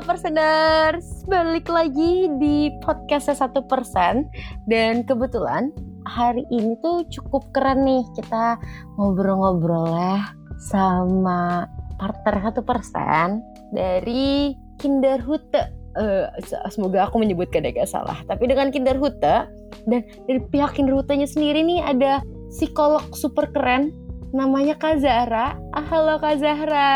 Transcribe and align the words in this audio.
Perseners, 0.00 1.28
balik 1.28 1.68
lagi 1.68 2.32
di 2.40 2.72
podcastnya 2.80 3.36
satu 3.36 3.60
persen 3.68 4.24
dan 4.64 5.04
kebetulan 5.04 5.68
hari 6.08 6.48
ini 6.48 6.72
tuh 6.80 7.04
cukup 7.12 7.44
keren 7.52 7.84
nih 7.84 8.00
kita 8.16 8.56
ngobrol-ngobrol 8.96 9.92
ya 9.92 10.32
sama 10.72 11.68
partner 12.00 12.48
satu 12.48 12.64
persen 12.64 13.44
dari 13.76 14.56
Kinderhute. 14.80 15.68
Uh, 16.00 16.32
semoga 16.72 17.04
aku 17.04 17.20
menyebutkan 17.20 17.68
agak 17.68 17.84
salah. 17.84 18.16
Tapi 18.24 18.48
dengan 18.48 18.72
Kinderhute 18.72 19.52
dan 19.84 20.00
dari 20.24 20.40
pihak 20.48 20.80
Kinderhutenya 20.80 21.28
sendiri 21.28 21.60
nih 21.60 21.84
ada 21.84 22.24
psikolog 22.48 23.04
super 23.12 23.52
keren 23.52 23.92
namanya 24.32 24.80
Kak 24.80 25.04
Zahra. 25.04 25.60
Ah, 25.76 25.84
halo 25.92 26.16
Kak 26.16 26.40
Zahra. 26.40 26.90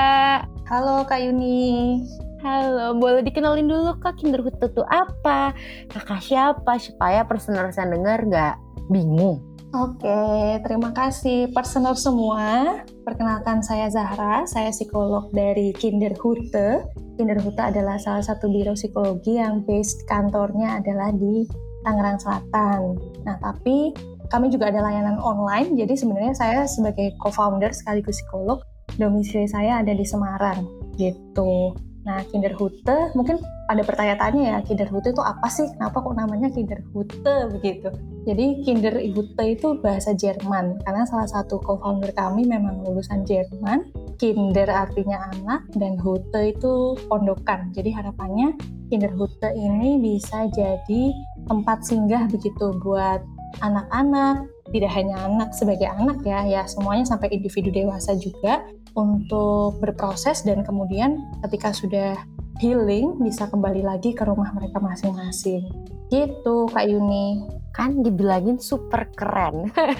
Halo 0.64 1.04
Kak 1.04 1.20
Yuni. 1.20 2.00
Halo, 2.44 2.92
boleh 3.00 3.24
dikenalin 3.24 3.64
dulu 3.64 3.96
Kak 4.04 4.20
Kinderhood 4.20 4.60
itu 4.60 4.84
apa? 4.92 5.56
Kakak 5.88 6.20
siapa? 6.20 6.76
Supaya 6.76 7.24
personal 7.24 7.72
saya 7.72 7.88
dengar 7.88 8.20
nggak 8.20 8.60
bingung. 8.92 9.40
Oke, 9.72 10.60
terima 10.60 10.92
kasih 10.92 11.48
personal 11.56 11.96
semua. 11.96 12.84
Perkenalkan 13.00 13.64
saya 13.64 13.88
Zahra, 13.88 14.44
saya 14.44 14.68
psikolog 14.76 15.32
dari 15.32 15.72
Kinderhute. 15.72 16.84
Kinderhute 17.16 17.64
adalah 17.64 17.96
salah 17.96 18.20
satu 18.20 18.52
biro 18.52 18.76
psikologi 18.76 19.40
yang 19.40 19.64
based 19.64 20.04
kantornya 20.04 20.84
adalah 20.84 21.16
di 21.16 21.48
Tangerang 21.80 22.20
Selatan. 22.20 23.00
Nah, 23.24 23.40
tapi 23.40 23.96
kami 24.28 24.52
juga 24.52 24.68
ada 24.68 24.84
layanan 24.84 25.16
online, 25.16 25.80
jadi 25.80 25.96
sebenarnya 25.96 26.36
saya 26.36 26.60
sebagai 26.68 27.08
co-founder 27.24 27.72
sekaligus 27.72 28.20
psikolog, 28.20 28.60
domisili 29.00 29.48
saya 29.48 29.80
ada 29.80 29.96
di 29.96 30.04
Semarang, 30.04 30.68
gitu. 31.00 31.72
Nah, 32.04 32.20
Kinderhute, 32.28 33.16
mungkin 33.16 33.40
ada 33.72 33.80
pertanyaannya 33.80 34.44
ya, 34.52 34.58
Kinderhute 34.60 35.16
itu 35.16 35.22
apa 35.24 35.48
sih? 35.48 35.64
Kenapa 35.72 36.04
kok 36.04 36.12
namanya 36.12 36.52
Kinderhute 36.52 37.48
begitu? 37.56 37.88
Jadi 38.28 38.60
Kinderhute 38.60 39.44
itu 39.48 39.80
bahasa 39.80 40.12
Jerman, 40.12 40.84
karena 40.84 41.08
salah 41.08 41.28
satu 41.28 41.56
co-founder 41.64 42.12
kami 42.12 42.44
memang 42.44 42.84
lulusan 42.84 43.24
Jerman. 43.24 43.88
Kinder 44.20 44.68
artinya 44.68 45.32
anak, 45.32 45.66
dan 45.74 45.96
Hute 45.98 46.54
itu 46.54 46.94
pondokan. 47.08 47.72
Jadi 47.72 47.90
harapannya 47.90 48.52
Kinderhute 48.92 49.56
ini 49.56 49.96
bisa 49.96 50.44
jadi 50.52 51.02
tempat 51.48 51.88
singgah 51.88 52.28
begitu 52.28 52.76
buat 52.84 53.24
anak-anak, 53.64 54.44
tidak 54.70 54.92
hanya 54.92 55.16
anak 55.24 55.56
sebagai 55.56 55.88
anak 55.88 56.20
ya, 56.26 56.44
ya 56.44 56.62
semuanya 56.68 57.04
sampai 57.06 57.32
individu 57.32 57.70
dewasa 57.70 58.12
juga 58.18 58.64
untuk 58.94 59.78
berproses 59.82 60.46
dan 60.46 60.62
kemudian 60.62 61.18
ketika 61.46 61.74
sudah 61.74 62.14
healing 62.62 63.18
bisa 63.18 63.50
kembali 63.50 63.82
lagi 63.82 64.14
ke 64.14 64.22
rumah 64.22 64.54
mereka 64.54 64.78
masing-masing. 64.78 65.66
Gitu 66.10 66.70
Kak 66.70 66.86
Yuni. 66.86 67.42
Kan 67.74 68.06
dibilangin 68.06 68.62
super 68.62 69.10
keren. 69.18 69.66
Oke, 69.74 69.98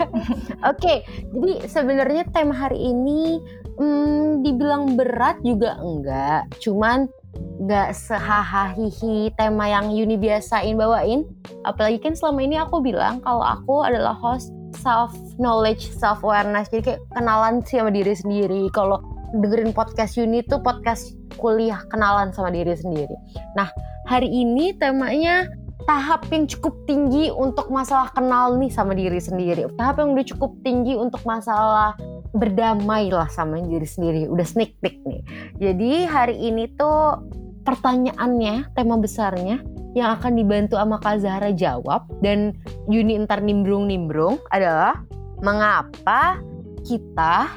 okay, 0.63 0.99
jadi 1.35 1.67
sebenarnya 1.67 2.23
tema 2.31 2.55
hari 2.55 2.79
ini 2.79 3.43
hmm, 3.83 4.47
dibilang 4.47 4.95
berat 4.95 5.43
juga 5.43 5.75
enggak. 5.83 6.55
Cuman 6.63 7.11
nggak 7.35 7.91
sehahahihi 7.95 9.35
tema 9.35 9.67
yang 9.67 9.91
Yuni 9.91 10.15
biasain 10.15 10.79
bawain. 10.79 11.27
Apalagi 11.67 11.99
kan 11.99 12.15
selama 12.15 12.47
ini 12.47 12.57
aku 12.63 12.79
bilang 12.79 13.19
kalau 13.27 13.43
aku 13.43 13.83
adalah 13.83 14.15
host 14.15 14.55
self 14.79 15.15
knowledge, 15.39 15.91
self 15.95 16.21
awareness. 16.27 16.71
Jadi 16.71 16.95
kayak 16.95 17.01
kenalan 17.15 17.63
sih 17.63 17.79
sama 17.79 17.91
diri 17.95 18.15
sendiri. 18.15 18.67
Kalau 18.75 18.99
dengerin 19.35 19.75
podcast 19.75 20.15
Uni 20.19 20.47
tuh 20.47 20.63
podcast 20.63 21.15
kuliah 21.39 21.83
kenalan 21.91 22.31
sama 22.31 22.55
diri 22.55 22.75
sendiri. 22.75 23.15
Nah, 23.59 23.71
hari 24.07 24.31
ini 24.31 24.75
temanya 24.79 25.51
tahap 25.85 26.25
yang 26.33 26.49
cukup 26.49 26.73
tinggi 26.89 27.29
untuk 27.35 27.69
masalah 27.69 28.09
kenal 28.15 28.57
nih 28.57 28.73
sama 28.73 28.97
diri 28.97 29.21
sendiri. 29.21 29.69
Tahap 29.77 30.01
yang 30.01 30.17
udah 30.17 30.27
cukup 30.27 30.53
tinggi 30.65 30.97
untuk 30.97 31.21
masalah 31.27 31.99
berdamai 32.35 33.13
lah 33.13 33.29
sama 33.31 33.61
diri 33.61 33.87
sendiri. 33.87 34.27
Udah 34.31 34.47
sneak 34.47 34.75
peek 34.81 35.03
nih. 35.05 35.21
Jadi 35.61 35.93
hari 36.09 36.37
ini 36.41 36.71
tuh 36.75 37.21
pertanyaannya, 37.65 38.77
tema 38.77 38.97
besarnya 39.01 39.61
yang 39.95 40.19
akan 40.19 40.37
dibantu 40.37 40.75
sama 40.77 40.99
Kak 40.99 41.23
Zahra 41.23 41.51
jawab 41.55 42.07
dan 42.21 42.53
Yuni 42.91 43.15
ntar 43.25 43.41
nimbrung-nimbrung 43.41 44.43
adalah 44.51 45.01
mengapa 45.41 46.43
kita 46.83 47.49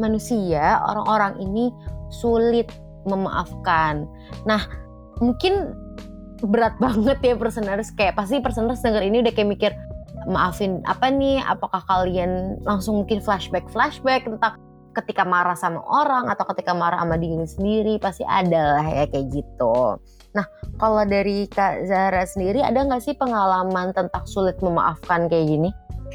manusia 0.00 0.80
orang-orang 0.84 1.36
ini 1.40 1.72
sulit 2.10 2.68
memaafkan. 3.06 4.08
Nah, 4.48 4.64
mungkin 5.20 5.76
berat 6.44 6.76
banget 6.84 7.18
ya 7.22 7.34
personers 7.36 7.92
kayak 7.94 8.16
pasti 8.16 8.40
personers 8.40 8.84
denger 8.84 9.04
ini 9.04 9.24
udah 9.24 9.32
kayak 9.32 9.48
mikir 9.48 9.72
maafin 10.26 10.82
apa 10.90 11.06
nih 11.06 11.38
apakah 11.46 11.80
kalian 11.86 12.58
langsung 12.66 12.98
mungkin 12.98 13.22
flashback 13.22 13.62
flashback 13.70 14.26
tentang 14.26 14.58
ketika 14.96 15.28
marah 15.28 15.58
sama 15.58 15.84
orang 15.84 16.32
atau 16.32 16.48
ketika 16.54 16.72
marah 16.72 17.04
sama 17.04 17.20
diri 17.20 17.44
sendiri 17.44 18.00
pasti 18.00 18.24
ada 18.24 18.80
lah 18.80 18.86
ya 18.88 19.04
kayak 19.04 19.28
gitu. 19.28 20.00
Nah, 20.32 20.46
kalau 20.76 21.04
dari 21.04 21.48
Kak 21.48 21.88
Zahra 21.88 22.24
sendiri 22.28 22.60
ada 22.60 22.84
nggak 22.84 23.00
sih 23.04 23.16
pengalaman 23.16 23.92
tentang 23.96 24.24
sulit 24.28 24.56
memaafkan 24.60 25.28
kayak 25.28 25.48
gini? 25.48 25.70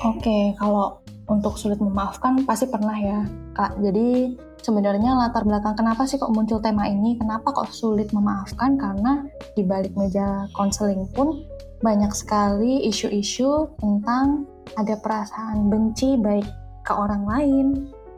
Oke, 0.06 0.54
kalau 0.58 1.02
untuk 1.30 1.58
sulit 1.58 1.78
memaafkan 1.78 2.42
pasti 2.46 2.70
pernah 2.70 2.98
ya, 2.98 3.26
Kak. 3.58 3.82
Jadi 3.82 4.38
sebenarnya 4.62 5.18
latar 5.18 5.42
belakang 5.46 5.74
kenapa 5.74 6.06
sih 6.06 6.22
kok 6.22 6.34
muncul 6.34 6.62
tema 6.62 6.86
ini? 6.86 7.18
Kenapa 7.18 7.50
kok 7.54 7.74
sulit 7.74 8.14
memaafkan? 8.14 8.78
Karena 8.78 9.26
di 9.58 9.66
balik 9.66 9.94
meja 9.98 10.46
konseling 10.54 11.10
pun 11.14 11.42
banyak 11.82 12.14
sekali 12.14 12.86
isu-isu 12.86 13.74
tentang 13.82 14.46
ada 14.78 14.96
perasaan 15.02 15.68
benci 15.68 16.14
baik 16.18 16.46
ke 16.86 16.94
orang 16.94 17.26
lain, 17.26 17.68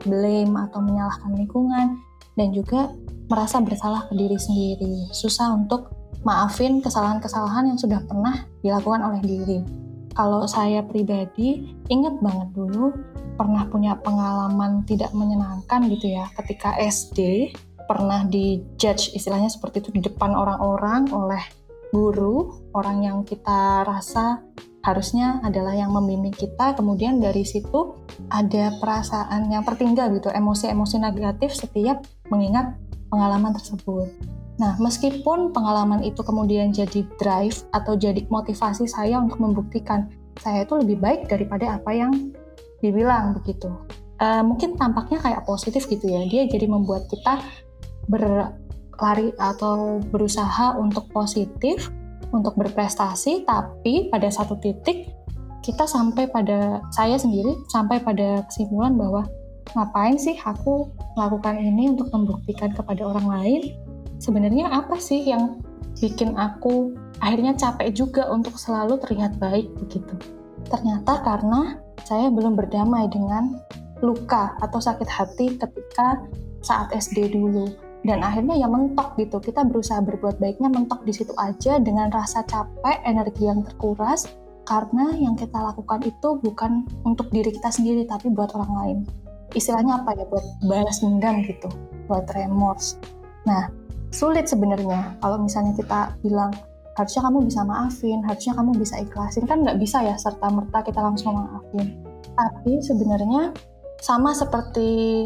blame 0.02 0.58
atau 0.58 0.82
menyalahkan 0.82 1.30
lingkungan, 1.38 2.02
dan 2.34 2.48
juga 2.50 2.90
merasa 3.30 3.62
bersalah 3.62 4.10
ke 4.10 4.18
diri 4.18 4.36
sendiri. 4.36 5.08
Susah 5.14 5.54
untuk 5.54 5.94
maafin 6.26 6.80
kesalahan-kesalahan 6.82 7.70
yang 7.70 7.78
sudah 7.78 8.00
pernah 8.04 8.42
dilakukan 8.64 9.02
oleh 9.04 9.20
diri. 9.22 9.58
Kalau 10.14 10.46
saya 10.46 10.82
pribadi 10.82 11.74
ingat 11.90 12.22
banget 12.22 12.48
dulu 12.54 12.94
pernah 13.34 13.66
punya 13.66 13.98
pengalaman 13.98 14.86
tidak 14.86 15.10
menyenangkan 15.10 15.90
gitu 15.90 16.14
ya 16.14 16.30
ketika 16.38 16.78
SD 16.78 17.50
pernah 17.90 18.22
dijudge 18.24 19.12
istilahnya 19.12 19.50
seperti 19.50 19.82
itu 19.82 19.90
di 19.90 20.00
depan 20.06 20.32
orang-orang 20.32 21.10
oleh 21.10 21.42
guru 21.94 22.66
orang 22.74 23.06
yang 23.06 23.18
kita 23.22 23.86
rasa 23.86 24.42
harusnya 24.82 25.38
adalah 25.46 25.72
yang 25.72 25.94
membimbing 25.94 26.34
kita 26.34 26.74
kemudian 26.74 27.22
dari 27.22 27.46
situ 27.46 27.94
ada 28.28 28.74
perasaan 28.82 29.48
yang 29.48 29.62
tertinggal 29.62 30.10
gitu 30.10 30.28
emosi-emosi 30.34 30.98
negatif 30.98 31.54
setiap 31.54 32.02
mengingat 32.28 32.74
pengalaman 33.08 33.54
tersebut 33.54 34.10
Nah, 34.54 34.78
meskipun 34.78 35.50
pengalaman 35.50 36.06
itu 36.06 36.22
kemudian 36.22 36.70
jadi 36.70 37.02
drive 37.18 37.66
atau 37.74 37.98
jadi 37.98 38.22
motivasi 38.30 38.86
saya 38.86 39.18
untuk 39.18 39.42
membuktikan 39.42 40.06
saya 40.38 40.62
itu 40.62 40.78
lebih 40.78 41.02
baik 41.02 41.20
daripada 41.26 41.78
apa 41.78 41.90
yang 41.90 42.30
dibilang 42.78 43.34
begitu. 43.34 43.70
Uh, 44.22 44.46
mungkin 44.46 44.78
tampaknya 44.78 45.18
kayak 45.18 45.42
positif 45.42 45.90
gitu 45.90 46.06
ya. 46.06 46.22
Dia 46.30 46.46
jadi 46.46 46.70
membuat 46.70 47.10
kita 47.10 47.42
berlari 48.94 49.34
atau 49.36 49.98
berusaha 50.08 50.78
untuk 50.78 51.10
positif, 51.10 51.90
untuk 52.30 52.54
berprestasi, 52.54 53.44
tapi 53.44 54.08
pada 54.08 54.30
satu 54.30 54.56
titik 54.62 55.10
kita 55.64 55.88
sampai 55.88 56.28
pada 56.28 56.84
saya 56.92 57.16
sendiri 57.16 57.56
sampai 57.72 57.96
pada 58.04 58.44
kesimpulan 58.52 59.00
bahwa 59.00 59.24
ngapain 59.72 60.20
sih 60.20 60.36
aku 60.44 60.92
melakukan 61.16 61.56
ini 61.56 61.96
untuk 61.96 62.12
membuktikan 62.12 62.68
kepada 62.76 63.00
orang 63.00 63.24
lain 63.32 63.62
sebenarnya 64.20 64.68
apa 64.68 65.00
sih 65.00 65.24
yang 65.24 65.64
bikin 65.96 66.36
aku 66.36 66.92
akhirnya 67.24 67.56
capek 67.56 67.96
juga 67.96 68.28
untuk 68.28 68.60
selalu 68.60 69.00
terlihat 69.00 69.40
baik 69.40 69.72
begitu. 69.80 70.12
Ternyata 70.68 71.24
karena 71.24 71.80
saya 72.04 72.28
belum 72.28 72.60
berdamai 72.60 73.08
dengan 73.08 73.56
luka 74.04 74.52
atau 74.60 74.76
sakit 74.76 75.08
hati 75.08 75.56
ketika 75.56 76.20
saat 76.60 76.92
SD 76.92 77.32
dulu. 77.32 77.72
Dan 78.04 78.20
akhirnya 78.20 78.60
ya 78.60 78.68
mentok 78.68 79.16
gitu. 79.16 79.40
Kita 79.40 79.64
berusaha 79.64 80.04
berbuat 80.04 80.36
baiknya 80.36 80.68
mentok 80.68 81.08
di 81.08 81.12
situ 81.16 81.32
aja 81.40 81.80
dengan 81.80 82.12
rasa 82.12 82.44
capek, 82.44 83.00
energi 83.08 83.48
yang 83.48 83.64
terkuras, 83.64 84.28
karena 84.68 85.16
yang 85.16 85.36
kita 85.36 85.56
lakukan 85.56 86.04
itu 86.04 86.28
bukan 86.40 86.84
untuk 87.08 87.32
diri 87.32 87.48
kita 87.48 87.72
sendiri 87.72 88.04
tapi 88.04 88.28
buat 88.28 88.52
orang 88.52 88.72
lain. 88.76 88.98
Istilahnya 89.56 90.04
apa 90.04 90.12
ya? 90.16 90.28
Buat 90.28 90.44
balas 90.68 91.00
dendam 91.00 91.40
gitu, 91.48 91.72
buat 92.04 92.28
remorse. 92.36 93.00
Nah, 93.48 93.72
sulit 94.12 94.52
sebenarnya 94.52 95.16
kalau 95.24 95.40
misalnya 95.40 95.72
kita 95.72 96.12
bilang 96.20 96.52
harusnya 96.94 97.22
kamu 97.26 97.38
bisa 97.48 97.60
maafin, 97.66 98.20
harusnya 98.22 98.52
kamu 98.54 98.70
bisa 98.78 98.94
ikhlasin 99.02 99.44
kan 99.48 99.64
nggak 99.66 99.78
bisa 99.82 99.98
ya 100.04 100.14
serta 100.14 100.46
merta 100.52 100.84
kita 100.84 101.00
langsung 101.00 101.40
maafin. 101.40 102.04
Tapi 102.34 102.84
sebenarnya 102.84 103.52
sama 104.00 104.36
seperti 104.36 105.24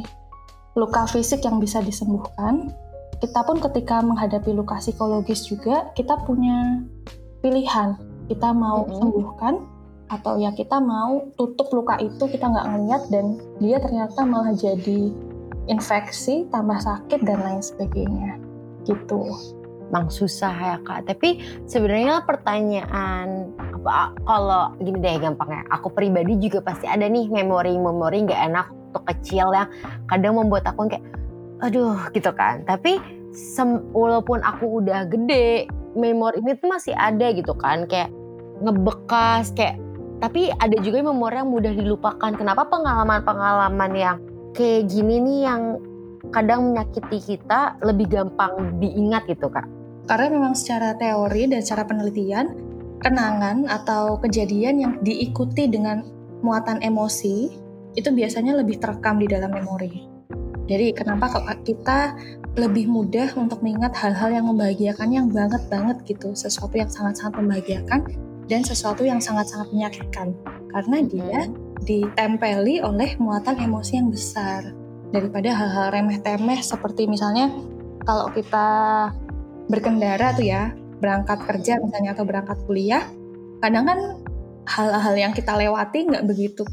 luka 0.78 1.10
fisik 1.10 1.42
yang 1.42 1.58
bisa 1.58 1.82
disembuhkan, 1.82 2.70
kita 3.18 3.42
pun 3.42 3.58
ketika 3.58 3.98
menghadapi 3.98 4.54
luka 4.54 4.78
psikologis 4.78 5.50
juga 5.50 5.90
kita 5.98 6.14
punya 6.22 6.86
pilihan. 7.42 7.98
Kita 8.30 8.54
mau 8.54 8.86
mm 8.86 8.88
-hmm. 8.88 8.98
sembuhkan 9.02 9.54
atau 10.08 10.40
ya 10.40 10.54
kita 10.54 10.80
mau 10.80 11.28
tutup 11.36 11.68
luka 11.74 12.00
itu 12.00 12.30
kita 12.30 12.48
nggak 12.48 12.66
ngeliat 12.70 13.02
dan 13.12 13.36
dia 13.60 13.76
ternyata 13.82 14.24
malah 14.24 14.54
jadi 14.54 15.12
infeksi, 15.68 16.48
tambah 16.48 16.80
sakit 16.80 17.26
dan 17.26 17.42
lain 17.44 17.60
sebagainya. 17.60 18.40
Gitu. 18.86 19.20
Bang 19.88 20.12
susah 20.12 20.52
ya 20.52 20.76
kak. 20.84 21.08
Tapi 21.08 21.40
sebenarnya 21.64 22.24
pertanyaan 22.24 23.52
apa 23.56 24.12
kalau 24.24 24.76
gini 24.80 25.00
deh 25.00 25.16
gampangnya. 25.16 25.64
Aku 25.72 25.92
pribadi 25.92 26.36
juga 26.40 26.60
pasti 26.60 26.84
ada 26.84 27.08
nih 27.08 27.28
memori-memori 27.28 28.28
nggak 28.28 28.42
enak 28.52 28.77
waktu 28.88 29.00
kecil 29.14 29.52
yang 29.52 29.68
kadang 30.08 30.40
membuat 30.40 30.64
aku 30.64 30.88
kayak 30.88 31.04
aduh 31.60 31.98
gitu 32.16 32.32
kan. 32.32 32.64
Tapi 32.64 32.96
walaupun 33.92 34.40
aku 34.40 34.80
udah 34.82 35.04
gede, 35.06 35.68
memori 35.92 36.40
ini 36.40 36.56
tuh 36.56 36.72
masih 36.72 36.94
ada 36.96 37.28
gitu 37.30 37.52
kan 37.52 37.84
kayak 37.86 38.08
ngebekas 38.64 39.54
kayak 39.54 39.78
tapi 40.18 40.50
ada 40.58 40.74
juga 40.82 41.04
memori 41.06 41.38
yang 41.38 41.50
mudah 41.52 41.70
dilupakan. 41.70 42.32
Kenapa 42.34 42.66
pengalaman-pengalaman 42.66 43.92
yang 43.94 44.16
kayak 44.50 44.90
gini 44.90 45.22
nih 45.22 45.38
yang 45.46 45.62
kadang 46.34 46.74
menyakiti 46.74 47.36
kita 47.36 47.78
lebih 47.86 48.10
gampang 48.10 48.82
diingat 48.82 49.30
gitu 49.30 49.46
kak? 49.46 49.62
Karena 50.10 50.26
memang 50.34 50.58
secara 50.58 50.98
teori 50.98 51.46
dan 51.46 51.62
secara 51.62 51.86
penelitian, 51.86 52.50
kenangan 52.98 53.70
atau 53.70 54.18
kejadian 54.18 54.82
yang 54.82 54.92
diikuti 55.06 55.70
dengan 55.70 56.02
muatan 56.42 56.82
emosi 56.82 57.67
itu 57.98 58.14
biasanya 58.14 58.54
lebih 58.54 58.78
terekam 58.78 59.18
di 59.18 59.26
dalam 59.26 59.50
memori. 59.50 60.06
Jadi 60.70 60.94
kenapa 60.94 61.32
kita 61.66 62.14
lebih 62.54 62.86
mudah 62.86 63.34
untuk 63.34 63.64
mengingat 63.64 63.96
hal-hal 63.98 64.30
yang 64.30 64.46
membahagiakan 64.46 65.08
yang 65.10 65.26
banget 65.32 65.64
banget 65.66 65.96
gitu, 66.06 66.36
sesuatu 66.36 66.78
yang 66.78 66.92
sangat-sangat 66.92 67.40
membahagiakan 67.40 68.00
dan 68.46 68.60
sesuatu 68.62 69.02
yang 69.02 69.18
sangat-sangat 69.18 69.72
menyakitkan. 69.74 70.36
Karena 70.70 70.98
dia 71.02 71.40
ditempeli 71.82 72.84
oleh 72.84 73.16
muatan 73.18 73.58
emosi 73.58 73.92
yang 73.98 74.12
besar. 74.12 74.70
Daripada 75.08 75.56
hal-hal 75.56 75.88
remeh-temeh 75.88 76.60
seperti 76.60 77.08
misalnya 77.08 77.48
kalau 78.04 78.28
kita 78.28 78.68
berkendara 79.72 80.36
tuh 80.36 80.44
ya 80.44 80.76
berangkat 81.00 81.44
kerja 81.48 81.80
misalnya 81.80 82.12
atau 82.12 82.24
berangkat 82.28 82.58
kuliah 82.64 83.04
kadang 83.64 83.84
kan 83.88 83.98
hal-hal 84.68 85.14
yang 85.16 85.32
kita 85.32 85.54
lewati 85.56 86.08
nggak 86.08 86.24
begitu 86.28 86.64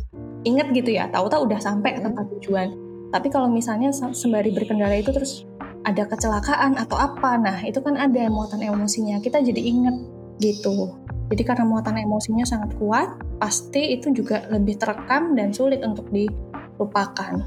inget 0.46 0.70
gitu 0.72 0.94
ya 0.94 1.10
tahu-tahu 1.10 1.50
udah 1.50 1.60
sampai 1.60 1.98
ke 1.98 2.02
tempat 2.06 2.30
tujuan. 2.38 2.72
Tapi 3.10 3.28
kalau 3.34 3.50
misalnya 3.50 3.90
sembari 3.92 4.54
berkendara 4.54 4.94
itu 4.96 5.10
terus 5.10 5.44
ada 5.86 6.06
kecelakaan 6.06 6.78
atau 6.82 6.98
apa 6.98 7.38
nah 7.38 7.58
itu 7.62 7.78
kan 7.82 7.98
ada 7.98 8.26
muatan 8.30 8.62
emosinya 8.62 9.22
kita 9.22 9.42
jadi 9.42 9.62
inget 9.62 9.96
gitu. 10.42 10.94
Jadi 11.34 11.42
karena 11.42 11.66
muatan 11.66 11.98
emosinya 11.98 12.46
sangat 12.46 12.78
kuat 12.78 13.18
pasti 13.42 13.98
itu 13.98 14.14
juga 14.14 14.46
lebih 14.54 14.78
terekam 14.78 15.34
dan 15.34 15.50
sulit 15.50 15.82
untuk 15.82 16.06
dilupakan. 16.14 17.42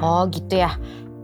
Oh 0.00 0.24
gitu 0.32 0.64
ya. 0.64 0.72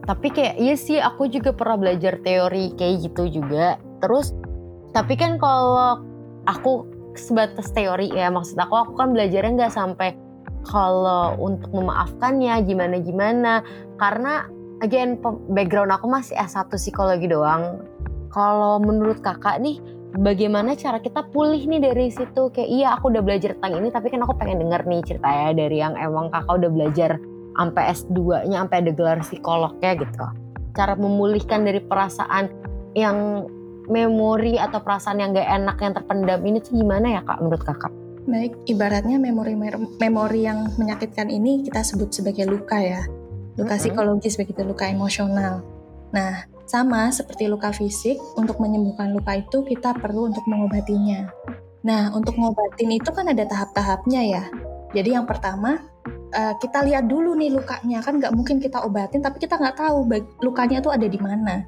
Tapi 0.05 0.29
kayak 0.33 0.57
iya 0.61 0.77
sih 0.77 1.01
aku 1.01 1.29
juga 1.29 1.53
pernah 1.57 1.81
belajar 1.81 2.21
teori 2.21 2.77
kayak 2.77 3.09
gitu 3.09 3.41
juga. 3.41 3.81
Terus 4.05 4.37
tapi 4.93 5.17
kan 5.17 5.41
kalau 5.41 6.05
aku 6.45 6.89
sebatas 7.17 7.73
teori 7.73 8.13
ya 8.13 8.29
maksud 8.33 8.57
aku 8.57 8.75
aku 8.77 8.93
kan 8.97 9.13
belajarnya 9.13 9.53
nggak 9.65 9.75
sampai 9.75 10.17
kalau 10.67 11.39
untuk 11.39 11.71
memaafkannya 11.71 12.65
gimana 12.67 12.97
gimana 12.99 13.53
karena 14.01 14.47
again 14.83 15.19
background 15.55 15.95
aku 15.95 16.07
masih 16.11 16.35
S1 16.39 16.71
psikologi 16.75 17.31
doang 17.31 17.83
kalau 18.31 18.79
menurut 18.83 19.19
kakak 19.23 19.59
nih 19.63 19.79
bagaimana 20.17 20.73
cara 20.79 20.99
kita 21.03 21.27
pulih 21.35 21.61
nih 21.69 21.81
dari 21.83 22.09
situ 22.09 22.49
kayak 22.49 22.71
iya 22.71 22.97
aku 22.97 23.13
udah 23.13 23.23
belajar 23.23 23.53
tentang 23.59 23.85
ini 23.85 23.89
tapi 23.93 24.09
kan 24.09 24.25
aku 24.25 24.35
pengen 24.41 24.65
denger 24.65 24.89
nih 24.89 25.01
ceritanya 25.05 25.51
dari 25.53 25.77
yang 25.83 25.95
emang 26.01 26.33
kakak 26.33 26.55
udah 26.57 26.71
belajar 26.73 27.11
sampai 27.59 27.83
S2-nya 27.91 28.57
sampai 28.63 28.79
ada 28.87 28.93
gelar 28.95 29.19
psikolognya 29.27 29.99
gitu. 29.99 30.25
Cara 30.79 30.95
memulihkan 30.95 31.67
dari 31.67 31.83
perasaan 31.83 32.47
yang 32.95 33.51
memori 33.91 34.55
atau 34.61 34.79
perasaan 34.79 35.19
yang 35.19 35.35
gak 35.35 35.49
enak 35.49 35.77
yang 35.83 35.93
terpendam 35.97 36.41
ini 36.47 36.63
tuh 36.63 36.79
gimana 36.79 37.19
ya 37.19 37.21
kak 37.27 37.43
menurut 37.43 37.65
kakak? 37.67 37.91
Baik, 38.29 38.53
ibaratnya 38.69 39.17
memori 39.17 39.57
memori 39.97 40.45
yang 40.45 40.69
menyakitkan 40.77 41.33
ini 41.33 41.65
kita 41.65 41.81
sebut 41.81 42.13
sebagai 42.13 42.45
luka 42.45 42.77
ya. 42.77 43.09
Luka 43.57 43.73
mm 43.73 43.81
-hmm. 43.81 43.81
psikologis 43.81 44.37
begitu, 44.37 44.61
luka 44.69 44.85
emosional. 44.85 45.65
Nah, 46.13 46.45
sama 46.69 47.09
seperti 47.09 47.49
luka 47.49 47.73
fisik, 47.73 48.21
untuk 48.37 48.61
menyembuhkan 48.61 49.17
luka 49.17 49.41
itu 49.41 49.65
kita 49.65 49.97
perlu 49.97 50.29
untuk 50.29 50.45
mengobatinya. 50.45 51.25
Nah, 51.89 52.13
untuk 52.13 52.37
ngobatin 52.37 52.93
itu 52.93 53.09
kan 53.09 53.33
ada 53.33 53.49
tahap-tahapnya 53.49 54.21
ya. 54.21 54.45
Jadi 54.93 55.17
yang 55.17 55.25
pertama 55.25 55.81
uh, 56.37 56.55
kita 56.61 56.85
lihat 56.85 57.09
dulu 57.09 57.33
nih 57.37 57.53
lukanya 57.53 58.05
kan 58.05 58.21
nggak 58.21 58.33
mungkin 58.37 58.61
kita 58.61 58.85
obatin 58.85 59.21
tapi 59.25 59.41
kita 59.41 59.57
nggak 59.57 59.77
tahu 59.77 60.09
lukanya 60.45 60.81
tuh 60.85 60.93
ada 60.93 61.07
di 61.09 61.17
mana 61.21 61.65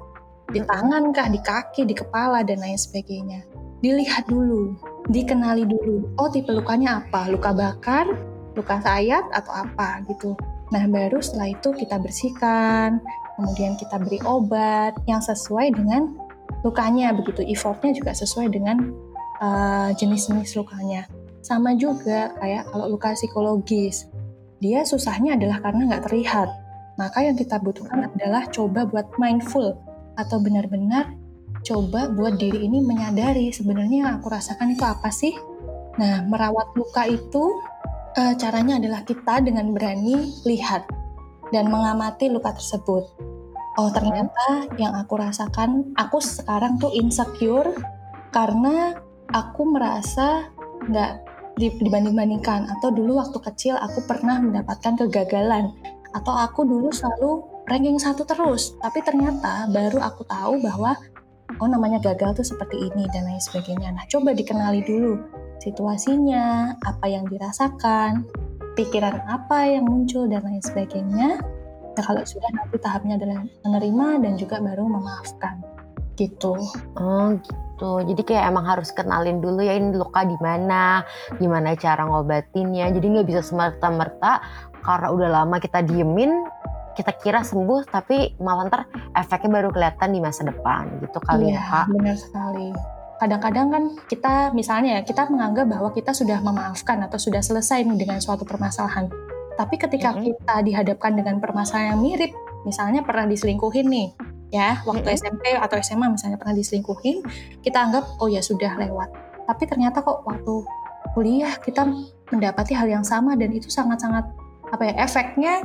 di 0.51 0.59
tangan 0.59 1.09
kah 1.15 1.31
di 1.31 1.39
kaki 1.39 1.87
di 1.87 1.95
kepala 1.95 2.43
dan 2.43 2.59
lain 2.59 2.77
sebagainya 2.77 3.45
dilihat 3.81 4.27
dulu 4.27 4.75
dikenali 5.11 5.67
dulu. 5.67 6.15
Oh 6.15 6.31
tipe 6.31 6.49
lukanya 6.49 7.03
apa? 7.03 7.27
Luka 7.27 7.51
bakar 7.51 8.07
luka 8.55 8.83
sayat 8.83 9.23
atau 9.31 9.51
apa 9.51 10.03
gitu. 10.11 10.35
Nah 10.71 10.83
baru 10.87 11.19
setelah 11.19 11.55
itu 11.55 11.71
kita 11.75 11.99
bersihkan 11.99 12.99
kemudian 13.39 13.79
kita 13.79 13.95
beri 13.99 14.19
obat 14.27 14.95
yang 15.07 15.23
sesuai 15.23 15.75
dengan 15.75 16.15
lukanya 16.63 17.15
begitu. 17.15 17.43
Effortnya 17.47 17.95
juga 17.95 18.11
sesuai 18.15 18.51
dengan 18.51 18.91
uh, 19.39 19.89
jenis-jenis 19.95 20.55
lukanya. 20.59 21.07
Sama 21.41 21.73
juga 21.75 22.31
kayak 22.37 22.69
kalau 22.69 22.91
luka 22.91 23.15
psikologis 23.17 24.07
dia 24.61 24.85
susahnya 24.85 25.35
adalah 25.35 25.57
karena 25.63 25.81
nggak 25.89 26.03
terlihat. 26.11 26.49
Maka 26.99 27.25
yang 27.25 27.33
kita 27.33 27.57
butuhkan 27.57 28.13
adalah 28.13 28.45
coba 28.51 28.85
buat 28.85 29.09
mindful 29.17 29.73
atau 30.19 30.37
benar-benar 30.37 31.09
coba 31.61 32.09
buat 32.09 32.37
diri 32.41 32.65
ini 32.65 32.81
menyadari 32.81 33.53
sebenarnya 33.53 33.97
yang 34.05 34.11
aku 34.21 34.27
rasakan 34.33 34.73
itu 34.73 34.83
apa 34.85 35.09
sih. 35.13 35.33
Nah, 35.97 36.25
merawat 36.25 36.73
luka 36.73 37.05
itu 37.05 37.61
e, 38.17 38.35
caranya 38.39 38.81
adalah 38.81 39.05
kita 39.05 39.43
dengan 39.43 39.69
berani 39.75 40.31
lihat 40.47 40.87
dan 41.53 41.69
mengamati 41.69 42.31
luka 42.31 42.55
tersebut. 42.55 43.03
Oh, 43.79 43.89
ternyata 43.93 44.67
yang 44.75 44.91
aku 44.99 45.15
rasakan, 45.15 45.95
aku 45.95 46.19
sekarang 46.19 46.75
tuh 46.75 46.91
insecure 46.91 47.71
karena 48.35 48.99
aku 49.31 49.63
merasa 49.67 50.51
nggak 50.87 51.31
dibanding-bandingkan 51.59 52.67
atau 52.79 52.89
dulu 52.89 53.19
waktu 53.19 53.37
kecil 53.51 53.75
aku 53.77 54.03
pernah 54.07 54.39
mendapatkan 54.39 54.97
kegagalan 55.05 55.71
atau 56.11 56.33
aku 56.35 56.67
dulu 56.67 56.89
selalu 56.91 57.43
ranking 57.67 57.99
satu 57.99 58.27
terus 58.27 58.75
tapi 58.79 58.99
ternyata 59.03 59.67
baru 59.69 59.99
aku 60.03 60.25
tahu 60.27 60.59
bahwa 60.63 60.95
oh 61.59 61.67
namanya 61.67 61.99
gagal 61.99 62.43
tuh 62.43 62.47
seperti 62.55 62.91
ini 62.91 63.09
dan 63.11 63.27
lain 63.27 63.41
sebagainya 63.41 63.91
nah 63.91 64.05
coba 64.07 64.31
dikenali 64.31 64.85
dulu 64.85 65.19
situasinya 65.59 66.77
apa 66.85 67.05
yang 67.09 67.27
dirasakan 67.27 68.23
pikiran 68.77 69.19
apa 69.27 69.67
yang 69.67 69.83
muncul 69.83 70.29
dan 70.29 70.45
lain 70.47 70.63
sebagainya 70.63 71.41
nah 71.97 72.03
kalau 72.07 72.23
sudah 72.23 72.47
nanti 72.55 72.79
tahapnya 72.79 73.19
adalah 73.19 73.43
menerima 73.67 74.07
dan 74.23 74.33
juga 74.39 74.63
baru 74.63 74.87
memaafkan 74.87 75.59
gitu 76.15 76.55
oh 76.95 77.35
gitu. 77.81 78.05
Jadi 78.13 78.21
kayak 78.21 78.53
emang 78.53 78.65
harus 78.69 78.93
kenalin 78.93 79.41
dulu 79.41 79.65
ya 79.65 79.73
ini 79.73 79.97
luka 79.97 80.21
di 80.21 80.37
mana, 80.37 81.01
gimana 81.41 81.73
cara 81.73 82.05
ngobatinnya. 82.05 82.93
Jadi 82.93 83.05
nggak 83.17 83.27
bisa 83.27 83.41
semerta-merta 83.41 84.37
karena 84.85 85.07
udah 85.09 85.29
lama 85.41 85.57
kita 85.57 85.81
diemin, 85.81 86.45
kita 87.01 87.11
kira 87.17 87.41
sembuh 87.41 87.89
tapi 87.89 88.37
malah 88.37 88.69
ntar 88.69 88.81
efeknya 89.17 89.49
baru 89.57 89.69
kelihatan 89.73 90.13
di 90.13 90.21
masa 90.21 90.45
depan 90.45 91.01
gitu 91.01 91.17
kali 91.25 91.49
iya, 91.49 91.57
ya 91.57 91.61
kak. 91.65 91.85
Benar 91.97 92.17
sekali. 92.17 92.69
kadang-kadang 93.21 93.67
kan 93.69 93.83
kita 94.09 94.49
misalnya 94.49 94.97
ya 94.97 95.01
kita 95.05 95.29
menganggap 95.29 95.69
bahwa 95.69 95.93
kita 95.93 96.09
sudah 96.09 96.41
memaafkan 96.41 97.05
atau 97.05 97.21
sudah 97.21 97.37
selesai 97.37 97.85
nih 97.85 97.93
dengan 98.01 98.17
suatu 98.17 98.49
permasalahan. 98.49 99.13
Tapi 99.53 99.77
ketika 99.77 100.17
Mhm. 100.17 100.21
kita 100.25 100.55
dihadapkan 100.65 101.13
dengan 101.13 101.37
permasalahan 101.37 101.93
yang 101.93 102.01
mirip, 102.01 102.33
misalnya 102.65 103.05
pernah 103.05 103.29
diselingkuhin 103.29 103.85
nih, 103.85 104.09
ya 104.49 104.81
waktu 104.89 105.05
Mhm. 105.05 105.17
SMP 105.21 105.53
atau 105.53 105.77
SMA 105.77 106.09
misalnya 106.09 106.41
pernah 106.41 106.57
diselingkuhin, 106.57 107.21
kita 107.61 107.77
anggap 107.77 108.09
oh 108.17 108.25
ya 108.25 108.41
sudah 108.41 108.73
lewat. 108.81 109.13
Tapi 109.45 109.63
ternyata 109.69 110.01
kok 110.01 110.25
waktu 110.25 110.65
kuliah 111.13 111.53
kita 111.61 111.85
mendapati 112.33 112.73
hal 112.73 112.89
yang 112.89 113.05
sama 113.05 113.37
dan 113.37 113.53
itu 113.53 113.69
sangat-sangat 113.69 114.25
apa 114.71 114.81
ya 114.81 114.93
efeknya 114.97 115.61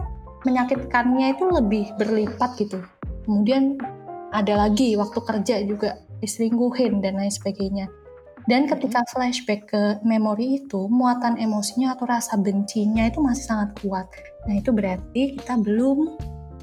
menyakitkannya 0.47 1.35
itu 1.35 1.45
lebih 1.51 1.91
berlipat 1.99 2.55
gitu. 2.63 2.79
Kemudian 3.27 3.75
ada 4.31 4.55
lagi 4.67 4.95
waktu 4.95 5.19
kerja 5.19 5.67
juga 5.67 5.99
diselingkuhin 6.23 7.03
dan 7.03 7.19
lain 7.19 7.35
sebagainya. 7.35 7.91
Dan 8.47 8.71
ketika 8.71 9.03
flashback 9.11 9.67
ke 9.75 9.83
memori 10.07 10.63
itu, 10.63 10.87
muatan 10.87 11.35
emosinya 11.35 11.99
atau 11.99 12.07
rasa 12.07 12.39
bencinya 12.39 13.03
itu 13.11 13.19
masih 13.19 13.43
sangat 13.43 13.75
kuat. 13.83 14.07
Nah, 14.47 14.55
itu 14.63 14.71
berarti 14.71 15.35
kita 15.35 15.59
belum 15.59 16.15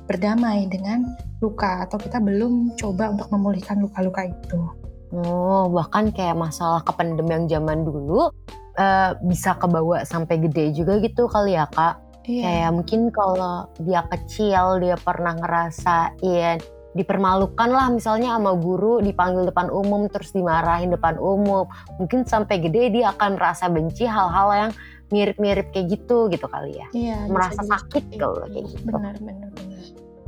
berdamai 0.08 0.72
dengan 0.72 1.04
luka 1.44 1.84
atau 1.84 2.00
kita 2.00 2.24
belum 2.24 2.80
coba 2.80 3.12
untuk 3.12 3.28
memulihkan 3.36 3.84
luka-luka 3.84 4.32
itu. 4.32 4.60
Oh, 5.14 5.68
bahkan 5.70 6.10
kayak 6.16 6.40
masalah 6.40 6.80
kependem 6.88 7.28
yang 7.28 7.46
zaman 7.52 7.84
dulu 7.84 8.32
eh, 8.80 9.12
bisa 9.28 9.54
kebawa 9.60 10.08
sampai 10.08 10.40
gede 10.40 10.72
juga 10.72 11.04
gitu 11.04 11.28
kali 11.28 11.60
ya 11.60 11.68
kak. 11.68 12.03
Iya. 12.24 12.44
Kayak 12.44 12.72
mungkin 12.72 13.02
kalau 13.12 13.68
dia 13.84 14.02
kecil 14.08 14.80
dia 14.80 14.96
pernah 14.96 15.36
ngerasain 15.36 16.60
dipermalukan 16.94 17.70
lah 17.74 17.90
misalnya 17.90 18.38
sama 18.38 18.54
guru 18.54 19.02
dipanggil 19.02 19.50
depan 19.50 19.68
umum 19.74 20.06
terus 20.08 20.32
dimarahin 20.32 20.94
depan 20.94 21.18
umum. 21.18 21.66
Mungkin 22.00 22.24
sampai 22.24 22.62
gede 22.62 22.94
dia 22.94 23.12
akan 23.12 23.36
merasa 23.36 23.68
benci 23.68 24.06
hal-hal 24.06 24.50
yang 24.54 24.72
mirip-mirip 25.10 25.74
kayak 25.74 26.00
gitu 26.00 26.30
gitu 26.30 26.46
kali 26.50 26.80
ya. 26.80 26.88
Iya, 26.94 27.18
Merasa 27.30 27.62
sakit 27.66 28.18
kalau 28.18 28.46
kayak 28.50 28.66
gitu. 28.72 28.90
Benar, 28.90 29.16
benar, 29.22 29.50
benar. 29.54 29.82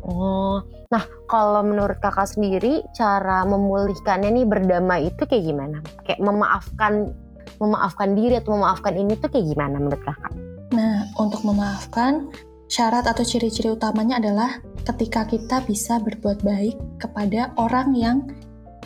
Oh, 0.05 0.61
nah 0.93 1.01
kalau 1.25 1.65
menurut 1.65 1.97
kakak 1.97 2.29
sendiri 2.29 2.85
cara 2.93 3.41
memulihkannya 3.41 4.29
nih 4.29 4.45
berdamai 4.45 5.09
itu 5.09 5.25
kayak 5.25 5.45
gimana? 5.49 5.77
Kayak 6.05 6.21
memaafkan 6.21 7.09
memaafkan 7.57 8.13
diri 8.13 8.37
atau 8.37 8.53
memaafkan 8.53 8.93
ini 8.93 9.17
tuh 9.17 9.33
kayak 9.33 9.49
gimana 9.49 9.81
menurut 9.81 10.01
kakak? 10.05 10.33
Nah, 10.75 11.07
untuk 11.15 11.47
memaafkan, 11.47 12.27
syarat 12.67 13.07
atau 13.07 13.23
ciri-ciri 13.23 13.71
utamanya 13.71 14.19
adalah 14.19 14.59
ketika 14.83 15.23
kita 15.23 15.63
bisa 15.63 16.03
berbuat 16.03 16.43
baik 16.43 16.75
kepada 16.99 17.55
orang 17.55 17.95
yang 17.95 18.17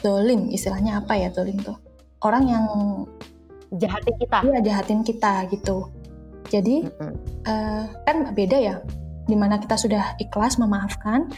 dolim. 0.06 0.54
Istilahnya 0.54 1.02
apa 1.02 1.18
ya 1.18 1.34
dolim 1.34 1.58
tuh? 1.60 1.76
Orang 2.22 2.46
yang 2.46 2.66
Jahatin 3.70 4.16
kita. 4.18 4.38
dia 4.42 4.62
jahatin 4.66 5.02
kita 5.06 5.34
gitu. 5.54 5.94
Jadi 6.50 6.90
Mm-mm. 6.90 7.14
eh, 7.46 7.84
kan 8.06 8.34
beda 8.34 8.58
ya, 8.58 8.76
di 9.30 9.38
mana 9.38 9.62
kita 9.62 9.78
sudah 9.78 10.18
ikhlas 10.18 10.58
memaafkan, 10.58 11.30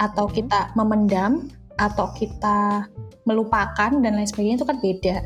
atau 0.00 0.24
kita 0.26 0.72
memendam, 0.74 1.52
atau 1.76 2.08
kita 2.16 2.88
melupakan 3.28 3.92
dan 4.00 4.12
lain 4.16 4.24
sebagainya 4.24 4.64
itu 4.64 4.68
kan 4.68 4.78
beda. 4.80 5.16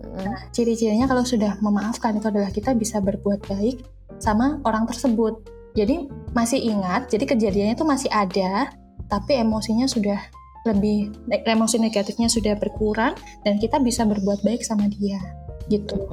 Mm-mm. 0.00 0.34
Ciri-cirinya 0.52 1.04
kalau 1.04 1.28
sudah 1.28 1.60
memaafkan 1.60 2.16
itu 2.16 2.26
adalah 2.32 2.48
kita 2.48 2.72
bisa 2.72 3.04
berbuat 3.04 3.44
baik 3.44 3.84
sama 4.18 4.58
orang 4.66 4.86
tersebut. 4.86 5.40
Jadi 5.78 6.10
masih 6.34 6.58
ingat, 6.58 7.06
jadi 7.10 7.24
kejadiannya 7.24 7.74
itu 7.78 7.86
masih 7.86 8.10
ada, 8.10 8.74
tapi 9.06 9.38
emosinya 9.38 9.86
sudah 9.86 10.18
lebih 10.66 11.14
emosi 11.30 11.80
negatifnya 11.80 12.28
sudah 12.28 12.58
berkurang 12.58 13.16
dan 13.46 13.56
kita 13.56 13.80
bisa 13.80 14.04
berbuat 14.04 14.44
baik 14.44 14.60
sama 14.66 14.90
dia 14.90 15.16
gitu. 15.72 16.08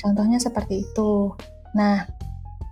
Contohnya 0.00 0.36
seperti 0.40 0.84
itu. 0.84 1.32
Nah, 1.76 2.04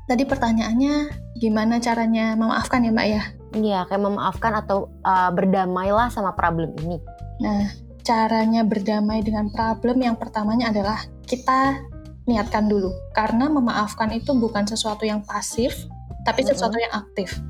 tadi 0.09 0.25
pertanyaannya 0.29 0.95
gimana 1.39 1.81
caranya 1.81 2.37
memaafkan 2.37 2.85
ya 2.85 2.93
Mbak 2.93 3.09
ya? 3.09 3.23
Iya, 3.53 3.79
kayak 3.89 4.03
memaafkan 4.03 4.53
atau 4.65 4.89
uh, 5.05 5.29
berdamailah 5.33 6.09
sama 6.09 6.33
problem 6.33 6.73
ini. 6.85 6.97
Nah, 7.45 7.69
caranya 8.01 8.65
berdamai 8.65 9.21
dengan 9.21 9.53
problem 9.53 10.01
yang 10.01 10.17
pertamanya 10.17 10.73
adalah 10.73 10.99
kita 11.29 11.85
niatkan 12.27 12.71
dulu. 12.71 12.93
Karena 13.17 13.51
memaafkan 13.51 14.15
itu 14.15 14.35
bukan 14.37 14.67
sesuatu 14.67 15.03
yang 15.03 15.23
pasif, 15.27 15.87
tapi 16.23 16.43
Mm-mm. 16.43 16.51
sesuatu 16.55 16.77
yang 16.79 16.93
aktif. 16.95 17.43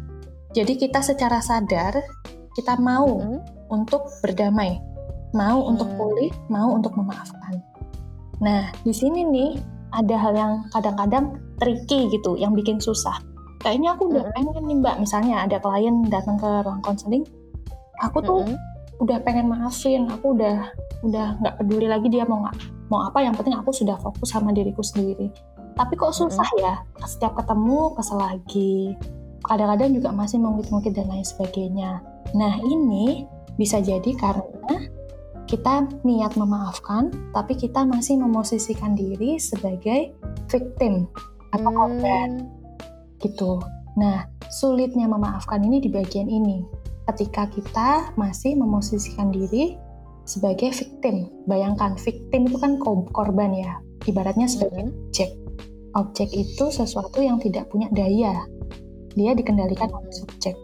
Jadi 0.53 0.77
kita 0.77 1.01
secara 1.01 1.41
sadar, 1.41 1.97
kita 2.53 2.77
mau 2.77 3.21
Mm. 3.21 3.41
untuk 3.73 4.05
berdamai, 4.21 4.81
mau 5.33 5.65
untuk 5.65 5.89
Hmm. 5.89 5.97
pulih, 5.97 6.33
mau 6.53 6.77
untuk 6.77 6.93
memaafkan. 6.93 7.57
Nah, 8.45 8.69
di 8.85 8.93
sini 8.93 9.25
nih 9.25 9.57
ada 9.97 10.17
hal 10.21 10.33
yang 10.37 10.53
kadang-kadang 10.73 11.41
tricky 11.57 12.13
gitu, 12.13 12.37
yang 12.37 12.53
bikin 12.53 12.77
susah. 12.81 13.17
Kayaknya 13.65 13.97
aku 13.97 14.13
udah 14.13 14.25
pengen 14.35 14.65
nih 14.67 14.77
mbak, 14.83 15.01
misalnya 15.01 15.47
ada 15.47 15.57
klien 15.63 16.05
datang 16.11 16.37
ke 16.37 16.51
ruang 16.67 16.83
konseling, 16.85 17.25
aku 18.03 18.21
tuh. 18.21 18.45
Udah 19.03 19.19
pengen 19.27 19.51
maafin, 19.51 20.07
aku 20.07 20.39
udah 20.39 20.71
udah 21.03 21.35
nggak 21.43 21.55
peduli 21.59 21.91
lagi 21.91 22.07
dia 22.07 22.23
mau 22.23 22.47
nggak 22.47 22.57
mau 22.87 23.03
apa, 23.03 23.19
yang 23.19 23.35
penting 23.35 23.59
aku 23.59 23.75
sudah 23.75 23.99
fokus 23.99 24.31
sama 24.31 24.55
diriku 24.55 24.81
sendiri. 24.81 25.35
Tapi 25.75 25.99
kok 25.99 26.15
susah 26.15 26.47
ya, 26.63 26.87
setiap 27.03 27.35
ketemu 27.35 27.97
kesel 27.99 28.23
lagi, 28.23 28.95
kadang-kadang 29.43 29.91
juga 29.97 30.15
masih 30.15 30.39
mengungkit-ungkit 30.39 30.95
dan 30.95 31.11
lain 31.11 31.27
sebagainya. 31.27 31.99
Nah 32.39 32.55
ini 32.63 33.27
bisa 33.59 33.83
jadi 33.83 34.15
karena 34.15 34.87
kita 35.51 35.91
niat 36.07 36.39
memaafkan, 36.39 37.11
tapi 37.35 37.59
kita 37.59 37.83
masih 37.83 38.23
memosisikan 38.23 38.95
diri 38.95 39.37
sebagai 39.43 40.15
victim 40.47 41.11
atau 41.51 41.71
korban 41.75 42.47
Hmm. 42.47 43.19
gitu. 43.21 43.61
Nah, 43.99 44.25
sulitnya 44.49 45.05
memaafkan 45.05 45.61
ini 45.61 45.85
di 45.85 45.93
bagian 45.93 46.25
ini. 46.31 46.65
Ketika 47.13 47.45
kita 47.53 48.17
masih 48.17 48.57
memosisikan 48.57 49.29
diri 49.29 49.77
sebagai 50.25 50.71
victim. 50.73 51.29
Bayangkan, 51.45 51.99
victim 51.99 52.49
itu 52.49 52.57
kan 52.57 52.79
ko- 52.79 53.09
korban 53.11 53.53
ya. 53.53 53.83
Ibaratnya 54.09 54.49
sebagai 54.49 54.89
Mm-mm. 54.89 55.09
objek. 55.13 55.31
Objek 55.93 56.29
itu 56.33 56.65
sesuatu 56.73 57.21
yang 57.21 57.37
tidak 57.37 57.69
punya 57.69 57.93
daya. 57.93 58.49
Dia 59.13 59.37
dikendalikan 59.37 59.93
oleh 59.93 60.09
subjek. 60.15 60.57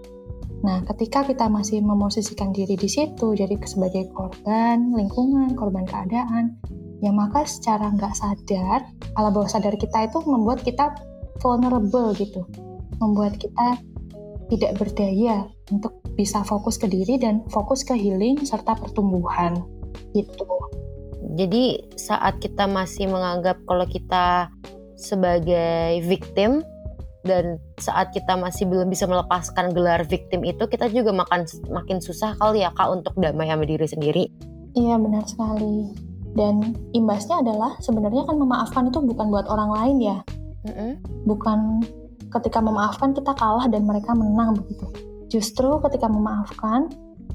Nah, 0.64 0.82
ketika 0.88 1.22
kita 1.22 1.46
masih 1.46 1.84
memosisikan 1.84 2.50
diri 2.50 2.74
di 2.74 2.88
situ, 2.88 3.36
jadi 3.36 3.54
sebagai 3.62 4.10
korban 4.10 4.90
lingkungan, 4.96 5.54
korban 5.54 5.86
keadaan, 5.86 6.58
ya 6.98 7.14
maka 7.14 7.46
secara 7.46 7.94
nggak 7.94 8.16
sadar, 8.16 8.88
alam 9.14 9.30
bawah 9.30 9.46
sadar 9.46 9.78
kita 9.78 10.10
itu 10.10 10.18
membuat 10.26 10.66
kita 10.66 10.98
vulnerable 11.38 12.10
gitu, 12.18 12.42
membuat 12.98 13.38
kita 13.38 13.78
tidak 14.48 14.80
berdaya 14.80 15.48
untuk 15.68 16.00
bisa 16.16 16.40
fokus 16.42 16.80
ke 16.80 16.88
diri 16.88 17.20
dan 17.20 17.44
fokus 17.52 17.84
ke 17.84 17.94
healing 17.94 18.40
serta 18.42 18.74
pertumbuhan 18.74 19.60
gitu. 20.16 20.48
Jadi 21.36 21.92
saat 21.94 22.40
kita 22.40 22.64
masih 22.66 23.06
menganggap 23.06 23.60
kalau 23.68 23.84
kita 23.84 24.48
sebagai 24.98 26.02
victim 26.02 26.64
dan 27.22 27.60
saat 27.76 28.10
kita 28.10 28.34
masih 28.34 28.64
belum 28.64 28.88
bisa 28.88 29.04
melepaskan 29.04 29.70
gelar 29.76 30.02
victim 30.08 30.42
itu 30.42 30.64
kita 30.64 30.88
juga 30.88 31.12
makan 31.12 31.44
makin 31.68 32.00
susah 32.00 32.34
kali 32.40 32.64
ya 32.64 32.72
kak 32.72 32.88
untuk 32.88 33.14
damai 33.20 33.52
sama 33.52 33.68
diri 33.68 33.86
sendiri. 33.86 34.24
Iya 34.74 34.96
benar 34.96 35.28
sekali. 35.28 35.92
Dan 36.32 36.76
imbasnya 36.94 37.42
adalah 37.42 37.76
sebenarnya 37.82 38.24
kan 38.28 38.36
memaafkan 38.38 38.88
itu 38.88 39.00
bukan 39.02 39.26
buat 39.32 39.46
orang 39.48 39.70
lain 39.74 39.96
ya, 39.98 40.18
Mm-mm. 40.70 40.92
bukan 41.24 41.82
ketika 42.28 42.60
memaafkan 42.60 43.16
kita 43.16 43.32
kalah 43.36 43.66
dan 43.68 43.84
mereka 43.88 44.12
menang 44.12 44.56
begitu. 44.56 44.86
Justru 45.28 45.80
ketika 45.84 46.08
memaafkan 46.08 46.88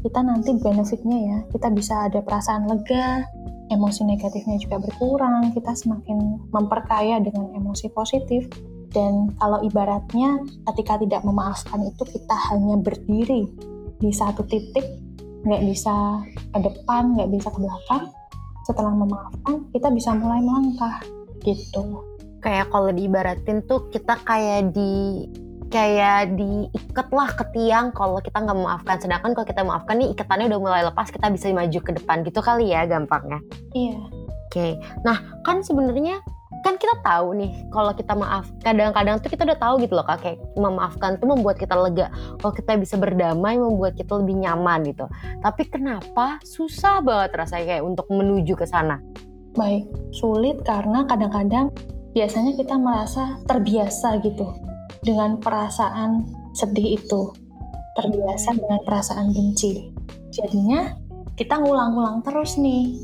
kita 0.04 0.20
nanti 0.20 0.52
benefitnya 0.60 1.18
ya, 1.18 1.38
kita 1.54 1.72
bisa 1.72 2.12
ada 2.12 2.20
perasaan 2.20 2.68
lega, 2.68 3.24
emosi 3.72 4.04
negatifnya 4.04 4.60
juga 4.60 4.84
berkurang, 4.84 5.56
kita 5.56 5.72
semakin 5.72 6.50
memperkaya 6.52 7.24
dengan 7.24 7.54
emosi 7.56 7.88
positif. 7.96 8.50
Dan 8.94 9.34
kalau 9.42 9.58
ibaratnya 9.66 10.38
ketika 10.70 11.02
tidak 11.02 11.26
memaafkan 11.26 11.82
itu 11.82 12.04
kita 12.06 12.36
hanya 12.54 12.78
berdiri 12.78 13.50
di 13.98 14.12
satu 14.14 14.46
titik, 14.46 14.86
nggak 15.48 15.64
bisa 15.66 16.22
ke 16.54 16.60
depan, 16.62 17.18
nggak 17.18 17.30
bisa 17.34 17.50
ke 17.50 17.60
belakang. 17.64 18.04
Setelah 18.70 18.94
memaafkan, 18.94 19.66
kita 19.74 19.90
bisa 19.90 20.14
mulai 20.14 20.40
melangkah 20.46 21.02
gitu. 21.42 22.13
Kayak 22.44 22.70
kalau 22.70 22.92
diibaratin 22.92 23.64
tuh 23.66 23.88
kita 23.90 24.20
kayak 24.28 24.76
di 24.76 25.26
kayak 25.74 26.38
diikat 26.38 27.08
lah 27.10 27.34
ke 27.34 27.50
tiang 27.56 27.90
kalau 27.96 28.22
kita 28.22 28.44
nggak 28.44 28.58
memaafkan. 28.60 28.98
Sedangkan 29.02 29.32
kalau 29.34 29.48
kita 29.48 29.62
maafkan 29.66 29.98
nih 29.98 30.14
ikatannya 30.14 30.52
udah 30.54 30.60
mulai 30.62 30.84
lepas 30.86 31.10
kita 31.10 31.32
bisa 31.32 31.50
maju 31.50 31.80
ke 31.80 31.92
depan 31.98 32.22
gitu 32.28 32.40
kali 32.44 32.76
ya 32.76 32.86
gampangnya. 32.86 33.42
Iya. 33.74 33.98
Oke, 34.54 34.78
nah 35.02 35.18
kan 35.42 35.66
sebenarnya 35.66 36.22
kan 36.64 36.80
kita 36.80 36.96
tahu 37.04 37.36
nih 37.36 37.52
kalau 37.76 37.92
kita 37.92 38.16
maaf 38.16 38.48
kadang-kadang 38.64 39.20
tuh 39.20 39.28
kita 39.28 39.44
udah 39.44 39.60
tahu 39.60 39.84
gitu 39.84 40.00
loh 40.00 40.08
kak 40.08 40.24
kayak 40.24 40.40
memaafkan 40.56 41.20
tuh 41.20 41.28
membuat 41.28 41.60
kita 41.60 41.76
lega 41.76 42.08
kalau 42.40 42.54
kita 42.56 42.80
bisa 42.80 42.96
berdamai 42.96 43.60
membuat 43.60 44.00
kita 44.00 44.16
lebih 44.24 44.40
nyaman 44.40 44.88
gitu 44.88 45.06
tapi 45.44 45.68
kenapa 45.68 46.40
susah 46.48 47.04
banget 47.04 47.36
rasanya 47.36 47.66
kayak 47.76 47.84
untuk 47.84 48.08
menuju 48.08 48.56
ke 48.56 48.64
sana 48.64 49.04
baik 49.60 49.86
sulit 50.16 50.64
karena 50.64 51.04
kadang-kadang 51.04 51.68
biasanya 52.14 52.54
kita 52.54 52.78
merasa 52.78 53.42
terbiasa 53.50 54.22
gitu 54.22 54.54
dengan 55.02 55.42
perasaan 55.42 56.30
sedih 56.54 57.02
itu. 57.02 57.34
Terbiasa 57.94 58.58
dengan 58.58 58.82
perasaan 58.82 59.34
benci. 59.34 59.94
Jadinya 60.34 60.98
kita 61.38 61.62
ngulang-ngulang 61.62 62.26
terus 62.26 62.58
nih 62.58 62.98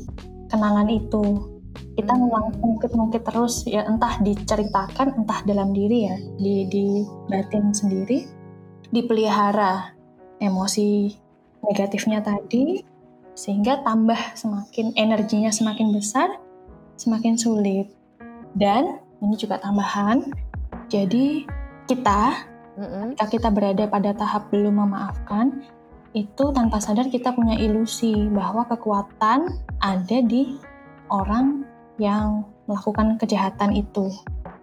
kenangan 0.50 0.90
itu. 0.90 1.46
Kita 1.94 2.10
ngulang 2.16 2.58
mungkin-mungkin 2.58 3.22
terus 3.22 3.66
ya 3.66 3.86
entah 3.86 4.18
diceritakan 4.22 5.22
entah 5.22 5.42
dalam 5.46 5.70
diri 5.70 6.10
ya 6.10 6.16
di 6.38 6.66
di 6.66 7.06
batin 7.30 7.70
sendiri 7.70 8.26
dipelihara 8.90 9.94
emosi 10.42 11.14
negatifnya 11.62 12.24
tadi 12.24 12.82
sehingga 13.38 13.84
tambah 13.86 14.18
semakin 14.34 14.96
energinya 14.98 15.54
semakin 15.54 15.94
besar 15.94 16.40
semakin 16.98 17.38
sulit 17.38 17.99
dan 18.56 19.02
ini 19.20 19.34
juga 19.36 19.60
tambahan 19.60 20.24
jadi 20.90 21.44
kita 21.86 22.48
ketika 22.80 23.26
kita 23.28 23.48
berada 23.52 23.84
pada 23.90 24.16
tahap 24.16 24.48
belum 24.48 24.80
memaafkan 24.80 25.60
itu 26.10 26.50
tanpa 26.50 26.82
sadar 26.82 27.06
kita 27.06 27.30
punya 27.30 27.54
ilusi 27.54 28.26
bahwa 28.34 28.66
kekuatan 28.66 29.46
ada 29.78 30.18
di 30.26 30.58
orang 31.06 31.62
yang 32.02 32.46
melakukan 32.66 33.14
kejahatan 33.18 33.78
itu. 33.78 34.10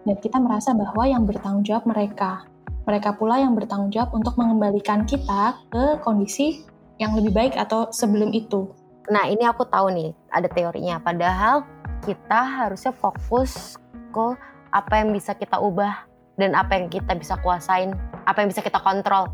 Dan 0.04 0.16
kita 0.20 0.40
merasa 0.40 0.76
bahwa 0.76 1.08
yang 1.08 1.24
bertanggung 1.24 1.64
jawab 1.64 1.88
mereka. 1.88 2.44
Mereka 2.84 3.16
pula 3.20 3.40
yang 3.40 3.52
bertanggung 3.52 3.92
jawab 3.92 4.12
untuk 4.16 4.36
mengembalikan 4.40 5.04
kita 5.04 5.56
ke 5.68 6.00
kondisi 6.00 6.64
yang 6.96 7.16
lebih 7.16 7.32
baik 7.32 7.54
atau 7.56 7.88
sebelum 7.92 8.32
itu. 8.32 8.68
Nah 9.08 9.28
ini 9.28 9.44
aku 9.44 9.64
tahu 9.68 9.92
nih 9.92 10.12
ada 10.32 10.48
teorinya. 10.48 11.00
Padahal 11.00 11.64
kita 12.04 12.40
harusnya 12.66 12.92
fokus 12.94 13.76
ke 14.14 14.26
apa 14.72 14.94
yang 15.00 15.10
bisa 15.14 15.32
kita 15.32 15.56
ubah 15.56 16.04
dan 16.38 16.54
apa 16.54 16.78
yang 16.78 16.86
kita 16.92 17.16
bisa 17.18 17.34
kuasain, 17.40 17.96
apa 18.24 18.44
yang 18.44 18.48
bisa 18.52 18.62
kita 18.62 18.78
kontrol. 18.78 19.32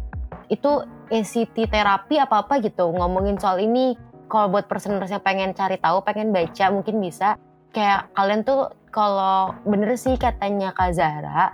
Itu 0.49 0.85
ACT 1.13 1.69
terapi 1.69 2.17
apa-apa 2.21 2.61
gitu 2.65 2.89
ngomongin 2.93 3.37
soal 3.37 3.61
ini. 3.61 3.97
Kalau 4.25 4.49
buat 4.49 4.67
personers 4.67 5.13
yang 5.13 5.21
pengen 5.21 5.53
cari 5.53 5.77
tahu, 5.77 6.01
pengen 6.01 6.33
baca 6.33 6.73
mungkin 6.73 6.99
bisa 6.99 7.37
kayak 7.75 8.09
kalian 8.15 8.47
tuh 8.47 8.71
kalau 8.95 9.53
bener 9.67 9.99
sih 9.99 10.15
katanya 10.15 10.71
Kak 10.71 10.95
Zara 10.95 11.51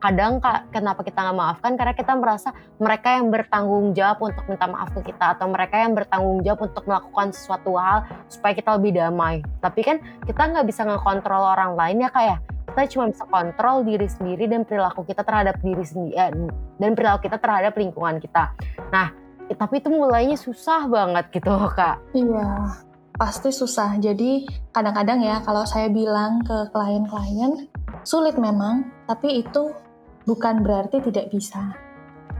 kadang 0.00 0.40
kenapa 0.72 1.04
kita 1.04 1.20
nggak 1.20 1.36
maafkan? 1.36 1.72
Karena 1.76 1.94
kita 1.94 2.12
merasa 2.16 2.50
mereka 2.80 3.20
yang 3.20 3.28
bertanggung 3.28 3.92
jawab 3.92 4.18
untuk 4.24 4.44
minta 4.48 4.66
maaf 4.66 4.90
ke 4.96 5.12
kita 5.12 5.36
atau 5.36 5.46
mereka 5.52 5.76
yang 5.76 5.92
bertanggung 5.92 6.40
jawab 6.40 6.60
untuk 6.72 6.84
melakukan 6.88 7.36
sesuatu 7.36 7.76
hal 7.76 8.08
supaya 8.32 8.56
kita 8.56 8.80
lebih 8.80 8.96
damai. 8.96 9.44
Tapi 9.60 9.80
kan 9.84 9.96
kita 10.24 10.40
nggak 10.40 10.66
bisa 10.66 10.88
ngekontrol 10.88 11.44
orang 11.54 11.76
lain 11.76 12.02
ya 12.02 12.10
kak 12.10 12.24
ya. 12.24 12.36
Kita 12.70 12.82
cuma 12.96 13.04
bisa 13.12 13.24
kontrol 13.28 13.76
diri 13.84 14.08
sendiri 14.08 14.44
dan 14.48 14.64
perilaku 14.64 15.04
kita 15.04 15.20
terhadap 15.20 15.60
diri 15.60 15.84
sendiri 15.84 16.14
eh, 16.16 16.32
dan 16.80 16.90
perilaku 16.96 17.28
kita 17.28 17.36
terhadap 17.36 17.76
lingkungan 17.76 18.16
kita. 18.18 18.56
Nah 18.90 19.12
tapi 19.50 19.82
itu 19.82 19.90
mulainya 19.90 20.38
susah 20.38 20.86
banget 20.86 21.28
gitu 21.34 21.50
kak. 21.76 22.00
Iya 22.16 22.80
pasti 23.20 23.52
susah. 23.52 24.00
Jadi 24.00 24.48
kadang-kadang 24.72 25.20
ya 25.20 25.44
kalau 25.44 25.68
saya 25.68 25.92
bilang 25.92 26.40
ke 26.40 26.72
klien-klien 26.72 27.68
sulit 28.00 28.40
memang, 28.40 28.88
tapi 29.04 29.44
itu 29.44 29.76
bukan 30.24 30.64
berarti 30.64 31.00
tidak 31.04 31.32
bisa. 31.32 31.76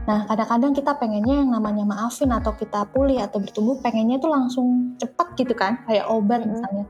Nah 0.09 0.25
kadang-kadang 0.25 0.73
kita 0.73 0.97
pengennya 0.97 1.45
yang 1.45 1.49
namanya 1.53 1.85
maafin 1.85 2.33
atau 2.33 2.57
kita 2.57 2.89
pulih 2.89 3.21
atau 3.21 3.37
bertumbuh 3.37 3.77
pengennya 3.81 4.17
itu 4.17 4.27
langsung 4.29 4.97
cepat 4.97 5.37
gitu 5.37 5.53
kan, 5.53 5.81
kayak 5.85 6.09
obat 6.09 6.41
misalnya. 6.45 6.85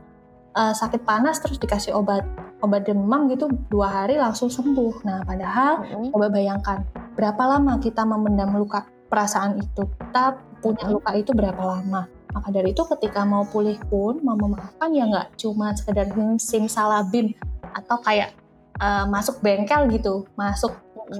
Uh, 0.52 0.76
sakit 0.76 1.08
panas 1.08 1.40
terus 1.40 1.56
dikasih 1.56 1.96
obat 1.96 2.28
obat 2.60 2.84
demam 2.84 3.24
gitu 3.32 3.48
dua 3.72 3.88
hari 4.04 4.20
langsung 4.20 4.52
sembuh. 4.52 5.00
Nah 5.04 5.24
padahal 5.24 5.80
mm-hmm. 5.80 6.08
coba 6.12 6.26
bayangkan 6.28 6.78
berapa 7.16 7.42
lama 7.56 7.80
kita 7.80 8.04
memendam 8.04 8.52
luka 8.56 8.84
perasaan 9.08 9.60
itu, 9.60 9.88
kita 9.96 10.36
punya 10.60 10.88
luka 10.88 11.12
itu 11.16 11.32
berapa 11.32 11.60
lama 11.60 12.08
maka 12.32 12.48
dari 12.48 12.72
itu 12.72 12.82
ketika 12.96 13.28
mau 13.28 13.44
pulih 13.44 13.76
pun 13.92 14.24
mau 14.24 14.34
memaafkan 14.34 14.88
ya 14.96 15.04
nggak 15.04 15.36
cuma 15.36 15.76
sekedar 15.76 16.08
sim 16.40 16.64
salabim 16.64 17.36
atau 17.76 18.00
kayak 18.00 18.32
uh, 18.78 19.04
masuk 19.08 19.42
bengkel 19.44 19.88
gitu, 19.92 20.24
masuk 20.38 20.72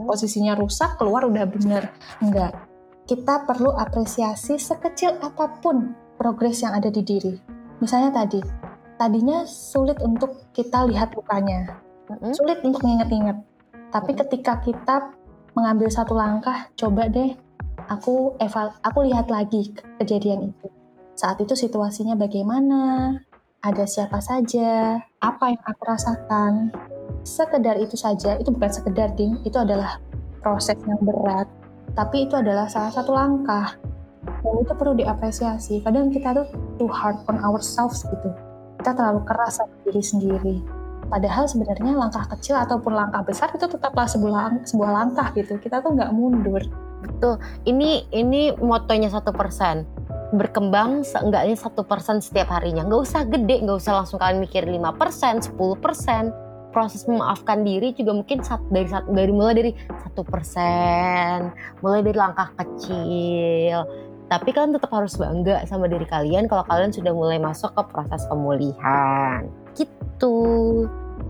posisinya 0.08 0.56
rusak 0.56 0.96
keluar 0.96 1.26
udah 1.26 1.44
bener 1.48 1.92
enggak. 2.22 2.54
Kita 3.04 3.44
perlu 3.44 3.74
apresiasi 3.74 4.56
sekecil 4.56 5.18
apa 5.20 5.58
pun 5.60 5.92
progres 6.16 6.62
yang 6.62 6.72
ada 6.78 6.88
di 6.88 7.02
diri. 7.02 7.34
Misalnya 7.82 8.14
tadi, 8.14 8.38
tadinya 8.96 9.42
sulit 9.42 9.98
untuk 10.00 10.48
kita 10.54 10.86
lihat 10.86 11.12
lukanya, 11.18 11.82
sulit 12.30 12.62
untuk 12.62 12.80
mengingat-ingat. 12.86 13.42
Tapi 13.90 14.16
ketika 14.16 14.62
kita 14.62 15.12
mengambil 15.52 15.90
satu 15.90 16.14
langkah, 16.14 16.70
coba 16.78 17.10
deh 17.10 17.34
aku 17.90 18.38
eval, 18.38 18.72
aku 18.86 18.98
lihat 19.04 19.28
lagi 19.28 19.74
kejadian 19.98 20.54
itu 20.54 20.70
saat 21.12 21.38
itu 21.44 21.52
situasinya 21.52 22.16
bagaimana, 22.16 23.14
ada 23.62 23.84
siapa 23.84 24.18
saja, 24.18 24.98
apa 25.20 25.44
yang 25.52 25.62
aku 25.62 25.82
rasakan. 25.84 26.72
Sekedar 27.22 27.78
itu 27.78 27.94
saja, 27.94 28.34
itu 28.38 28.50
bukan 28.50 28.70
sekedar 28.70 29.14
ding, 29.14 29.38
itu 29.46 29.54
adalah 29.54 30.02
proses 30.42 30.74
yang 30.82 30.98
berat, 31.02 31.46
tapi 31.94 32.26
itu 32.26 32.34
adalah 32.34 32.66
salah 32.66 32.90
satu 32.90 33.14
langkah. 33.14 33.78
Dan 34.22 34.54
itu 34.62 34.72
perlu 34.74 34.94
diapresiasi. 34.98 35.82
Kadang 35.82 36.10
kita 36.10 36.34
tuh 36.34 36.46
too 36.78 36.90
hard 36.90 37.18
on 37.30 37.38
ourselves 37.42 38.02
gitu. 38.06 38.30
Kita 38.82 38.94
terlalu 38.94 39.22
keras 39.26 39.62
sama 39.62 39.74
diri 39.86 40.02
sendiri. 40.02 40.56
Padahal 41.06 41.46
sebenarnya 41.46 41.94
langkah 41.94 42.26
kecil 42.34 42.58
ataupun 42.58 42.94
langkah 42.94 43.22
besar 43.22 43.50
itu 43.54 43.66
tetaplah 43.66 44.06
sebuah, 44.06 44.66
sebuah 44.66 44.90
langkah 44.90 45.30
gitu. 45.34 45.58
Kita 45.58 45.82
tuh 45.82 45.94
nggak 45.94 46.10
mundur. 46.14 46.62
Betul. 47.02 47.38
Ini 47.66 48.10
ini 48.14 48.54
motonya 48.58 49.10
satu 49.10 49.34
persen 49.34 49.86
berkembang 50.32 51.04
seenggaknya 51.04 51.56
satu 51.60 51.84
persen 51.84 52.24
setiap 52.24 52.48
harinya. 52.56 52.88
Nggak 52.88 53.02
usah 53.04 53.22
gede, 53.28 53.56
nggak 53.62 53.78
usah 53.78 53.92
langsung 54.00 54.16
kalian 54.16 54.40
mikir 54.40 54.64
5 54.64 54.96
persen, 54.96 55.44
10 55.44 55.76
persen. 55.76 56.32
Proses 56.72 57.04
memaafkan 57.04 57.62
diri 57.62 57.92
juga 57.92 58.16
mungkin 58.16 58.40
dari 58.72 58.88
dari 58.90 59.32
mulai 59.32 59.54
dari 59.54 59.70
satu 59.76 60.24
persen, 60.24 61.52
mulai 61.84 62.00
dari 62.00 62.16
langkah 62.16 62.48
kecil. 62.56 63.84
Tapi 64.32 64.48
kalian 64.48 64.72
tetap 64.72 64.88
harus 64.96 65.20
bangga 65.20 65.60
sama 65.68 65.84
diri 65.86 66.08
kalian 66.08 66.48
kalau 66.48 66.64
kalian 66.64 66.88
sudah 66.88 67.12
mulai 67.12 67.36
masuk 67.36 67.68
ke 67.76 67.82
proses 67.92 68.24
pemulihan. 68.32 69.44
Gitu. 69.76 70.40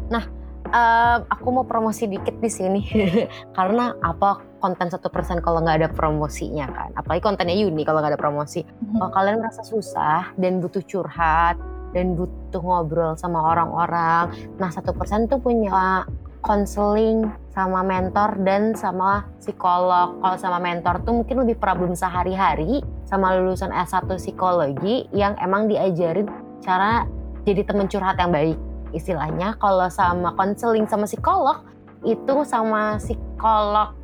Nah, 0.07 0.23
uh, 0.71 1.17
aku 1.29 1.49
mau 1.51 1.65
promosi 1.67 2.09
dikit 2.09 2.39
di 2.41 2.51
sini 2.51 2.83
karena 3.57 3.95
apa 4.01 4.41
konten 4.59 4.89
satu 4.89 5.11
persen 5.13 5.43
kalau 5.43 5.61
nggak 5.61 5.85
ada 5.85 5.89
promosinya 5.91 6.67
kan 6.71 6.91
apalagi 6.95 7.23
kontennya 7.23 7.57
Yuni 7.59 7.83
kalau 7.83 8.01
nggak 8.01 8.17
ada 8.17 8.21
promosi 8.21 8.63
mm-hmm. 8.63 8.99
kalau 8.99 9.11
kalian 9.13 9.37
merasa 9.43 9.63
susah 9.63 10.33
dan 10.39 10.63
butuh 10.63 10.83
curhat 10.87 11.59
dan 11.93 12.17
butuh 12.17 12.61
ngobrol 12.61 13.13
sama 13.17 13.53
orang-orang 13.53 14.33
nah 14.57 14.69
satu 14.69 14.97
persen 14.97 15.29
tuh 15.29 15.39
punya 15.39 16.05
konseling 16.43 17.31
sama 17.55 17.87
mentor 17.87 18.35
dan 18.43 18.75
sama 18.75 19.23
psikolog. 19.39 20.19
Kalau 20.19 20.37
sama 20.43 20.59
mentor 20.59 20.99
tuh 21.07 21.23
mungkin 21.23 21.47
lebih 21.47 21.57
problem 21.63 21.95
sehari-hari 21.95 22.83
sama 23.07 23.39
lulusan 23.39 23.71
S1 23.71 24.11
psikologi 24.19 25.07
yang 25.15 25.39
emang 25.39 25.71
diajarin 25.71 26.27
cara 26.59 27.07
jadi 27.47 27.63
teman 27.67 27.87
curhat 27.91 28.19
yang 28.19 28.31
baik 28.31 28.59
istilahnya 28.95 29.57
kalau 29.59 29.89
sama 29.89 30.37
konseling 30.37 30.87
sama 30.87 31.09
psikolog 31.09 31.65
itu 32.07 32.45
sama 32.47 33.01
psikolog 33.03 33.97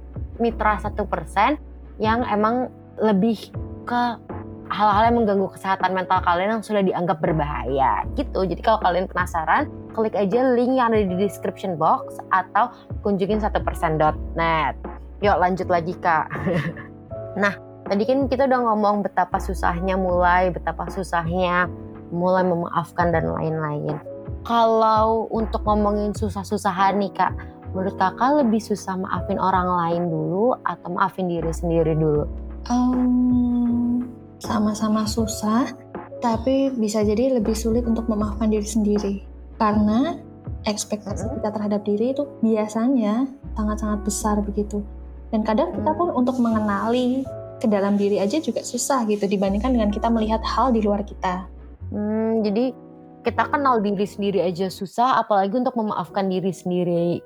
mitra 0.42 0.80
satu 0.80 1.06
persen 1.06 1.58
yang 2.02 2.24
emang 2.26 2.70
lebih 2.98 3.50
ke 3.86 4.02
hal-hal 4.68 5.12
yang 5.12 5.16
mengganggu 5.24 5.48
kesehatan 5.56 5.90
mental 5.96 6.20
kalian 6.22 6.60
yang 6.60 6.64
sudah 6.64 6.82
dianggap 6.84 7.18
berbahaya 7.18 8.04
gitu. 8.14 8.44
Jadi 8.44 8.60
kalau 8.60 8.78
kalian 8.84 9.08
penasaran, 9.08 9.68
klik 9.92 10.14
aja 10.14 10.54
link 10.54 10.76
yang 10.76 10.92
ada 10.92 11.02
di 11.02 11.16
description 11.16 11.74
box 11.80 12.20
atau 12.30 12.70
kunjungin 13.02 13.40
satu 13.40 13.60
persen.net. 13.64 14.74
Yuk 15.24 15.36
lanjut 15.40 15.66
lagi 15.66 15.96
kak. 15.98 16.30
nah 17.42 17.56
tadi 17.88 18.04
kan 18.04 18.30
kita 18.30 18.46
udah 18.46 18.60
ngomong 18.72 19.02
betapa 19.02 19.40
susahnya 19.40 19.98
mulai, 19.98 20.52
betapa 20.52 20.86
susahnya 20.92 21.66
mulai 22.12 22.44
memaafkan 22.44 23.12
dan 23.12 23.28
lain-lain 23.28 23.98
kalau 24.48 25.28
untuk 25.28 25.60
ngomongin 25.68 26.16
susah-susahan 26.16 26.96
nih 26.96 27.12
kak, 27.12 27.36
menurut 27.76 28.00
kakak 28.00 28.44
lebih 28.44 28.64
susah 28.64 28.96
maafin 28.96 29.36
orang 29.36 29.68
lain 29.68 30.02
dulu 30.08 30.56
atau 30.64 30.88
maafin 30.94 31.28
diri 31.28 31.52
sendiri 31.52 31.92
dulu? 31.92 32.24
Um, 32.72 33.57
sama-sama 34.38 35.06
susah, 35.06 35.70
tapi 36.18 36.70
bisa 36.74 37.02
jadi 37.02 37.38
lebih 37.38 37.54
sulit 37.54 37.86
untuk 37.86 38.06
memaafkan 38.10 38.50
diri 38.50 38.66
sendiri. 38.66 39.14
Karena 39.58 40.18
ekspektasi 40.66 41.38
kita 41.38 41.48
terhadap 41.54 41.82
diri 41.86 42.14
itu 42.14 42.26
biasanya 42.42 43.26
sangat-sangat 43.54 44.00
besar 44.02 44.36
begitu. 44.42 44.82
Dan 45.28 45.44
kadang 45.44 45.74
kita 45.74 45.92
pun 45.92 46.10
untuk 46.14 46.40
mengenali 46.40 47.22
ke 47.58 47.66
dalam 47.66 47.98
diri 47.98 48.22
aja 48.22 48.38
juga 48.38 48.62
susah 48.62 49.04
gitu 49.10 49.26
dibandingkan 49.26 49.74
dengan 49.74 49.90
kita 49.90 50.08
melihat 50.08 50.40
hal 50.46 50.70
di 50.70 50.80
luar 50.80 51.02
kita. 51.02 51.44
Hmm, 51.90 52.40
jadi 52.46 52.72
kita 53.26 53.50
kenal 53.50 53.82
diri 53.82 54.06
sendiri 54.06 54.40
aja 54.40 54.70
susah, 54.70 55.20
apalagi 55.20 55.58
untuk 55.58 55.74
memaafkan 55.74 56.30
diri 56.30 56.54
sendiri. 56.54 57.20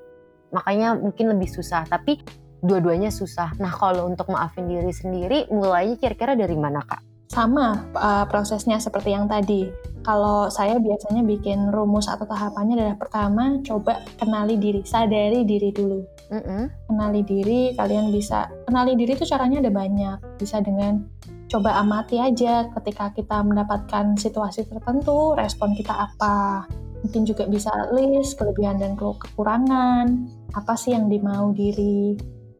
Makanya 0.51 0.97
mungkin 0.97 1.31
lebih 1.31 1.49
susah, 1.49 1.85
tapi 1.85 2.19
dua-duanya 2.63 3.11
susah. 3.11 3.51
Nah, 3.59 3.69
kalau 3.69 4.07
untuk 4.07 4.31
maafin 4.31 4.71
diri 4.71 4.89
sendiri, 4.89 5.51
mulainya 5.51 5.99
kira-kira 5.99 6.33
dari 6.33 6.55
mana, 6.55 6.79
Kak? 6.81 7.03
Sama 7.27 7.91
uh, 7.93 8.25
prosesnya 8.29 8.79
seperti 8.79 9.11
yang 9.11 9.27
tadi. 9.27 9.67
Kalau 10.03 10.51
saya 10.51 10.79
biasanya 10.79 11.23
bikin 11.23 11.71
rumus 11.71 12.11
atau 12.11 12.27
tahapannya 12.27 12.75
adalah 12.79 12.97
pertama, 12.99 13.59
coba 13.63 14.03
kenali 14.19 14.59
diri, 14.59 14.83
sadari 14.83 15.47
diri 15.47 15.71
dulu. 15.71 16.03
Mm 16.31 16.41
-mm. 16.43 16.63
Kenali 16.91 17.21
diri, 17.23 17.61
kalian 17.75 18.11
bisa 18.11 18.51
kenali 18.67 18.99
diri 18.99 19.15
itu 19.15 19.25
caranya 19.25 19.63
ada 19.63 19.71
banyak. 19.71 20.17
Bisa 20.37 20.59
dengan 20.59 21.07
coba 21.47 21.79
amati 21.79 22.19
aja 22.19 22.69
ketika 22.79 23.15
kita 23.15 23.41
mendapatkan 23.41 24.13
situasi 24.19 24.67
tertentu, 24.67 25.33
respon 25.39 25.73
kita 25.73 25.93
apa. 25.93 26.67
Mungkin 27.03 27.23
juga 27.27 27.47
bisa 27.47 27.71
list 27.95 28.39
kelebihan 28.39 28.79
dan 28.79 28.95
kekurangan, 28.95 30.07
apa 30.55 30.73
sih 30.75 30.95
yang 30.95 31.11
dimau 31.11 31.51
diri, 31.51 32.15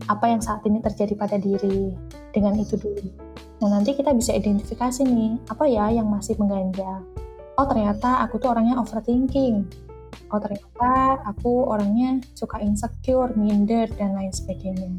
apa 0.10 0.26
yang 0.28 0.42
saat 0.44 0.64
ini 0.68 0.84
terjadi 0.84 1.14
pada 1.16 1.38
diri. 1.40 1.94
Dengan 2.34 2.58
itu 2.58 2.76
dulu. 2.80 3.08
Nah, 3.64 3.80
nanti 3.80 3.96
kita 3.96 4.12
bisa 4.12 4.36
identifikasi 4.36 5.06
nih, 5.08 5.40
apa 5.48 5.64
ya 5.70 5.88
yang 5.94 6.10
masih 6.12 6.36
mengganjal. 6.36 7.06
Oh, 7.56 7.66
ternyata 7.70 8.26
aku 8.26 8.42
tuh 8.42 8.52
orangnya 8.52 8.82
overthinking. 8.82 9.64
Oh, 10.34 10.42
ternyata 10.42 11.22
aku 11.30 11.70
orangnya 11.70 12.18
suka 12.34 12.58
insecure, 12.60 13.38
minder, 13.38 13.86
dan 13.96 14.18
lain 14.18 14.34
sebagainya. 14.34 14.90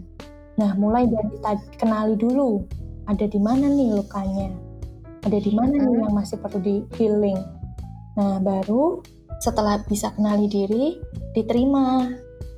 Nah, 0.55 0.79
mulai 0.79 1.11
dari 1.11 1.35
kita 1.35 1.53
kenali 1.75 2.15
dulu, 2.15 2.63
ada 3.11 3.27
di 3.27 3.41
mana 3.43 3.67
nih 3.67 3.99
lukanya, 3.99 4.55
ada 5.27 5.39
di 5.43 5.51
mana 5.51 5.75
nih 5.75 6.07
yang 6.07 6.15
masih 6.15 6.39
perlu 6.39 6.63
di 6.63 6.77
healing. 6.95 7.41
Nah, 8.15 8.39
baru 8.39 9.03
setelah 9.43 9.83
bisa 9.85 10.15
kenali 10.15 10.47
diri, 10.47 11.03
diterima, 11.35 12.07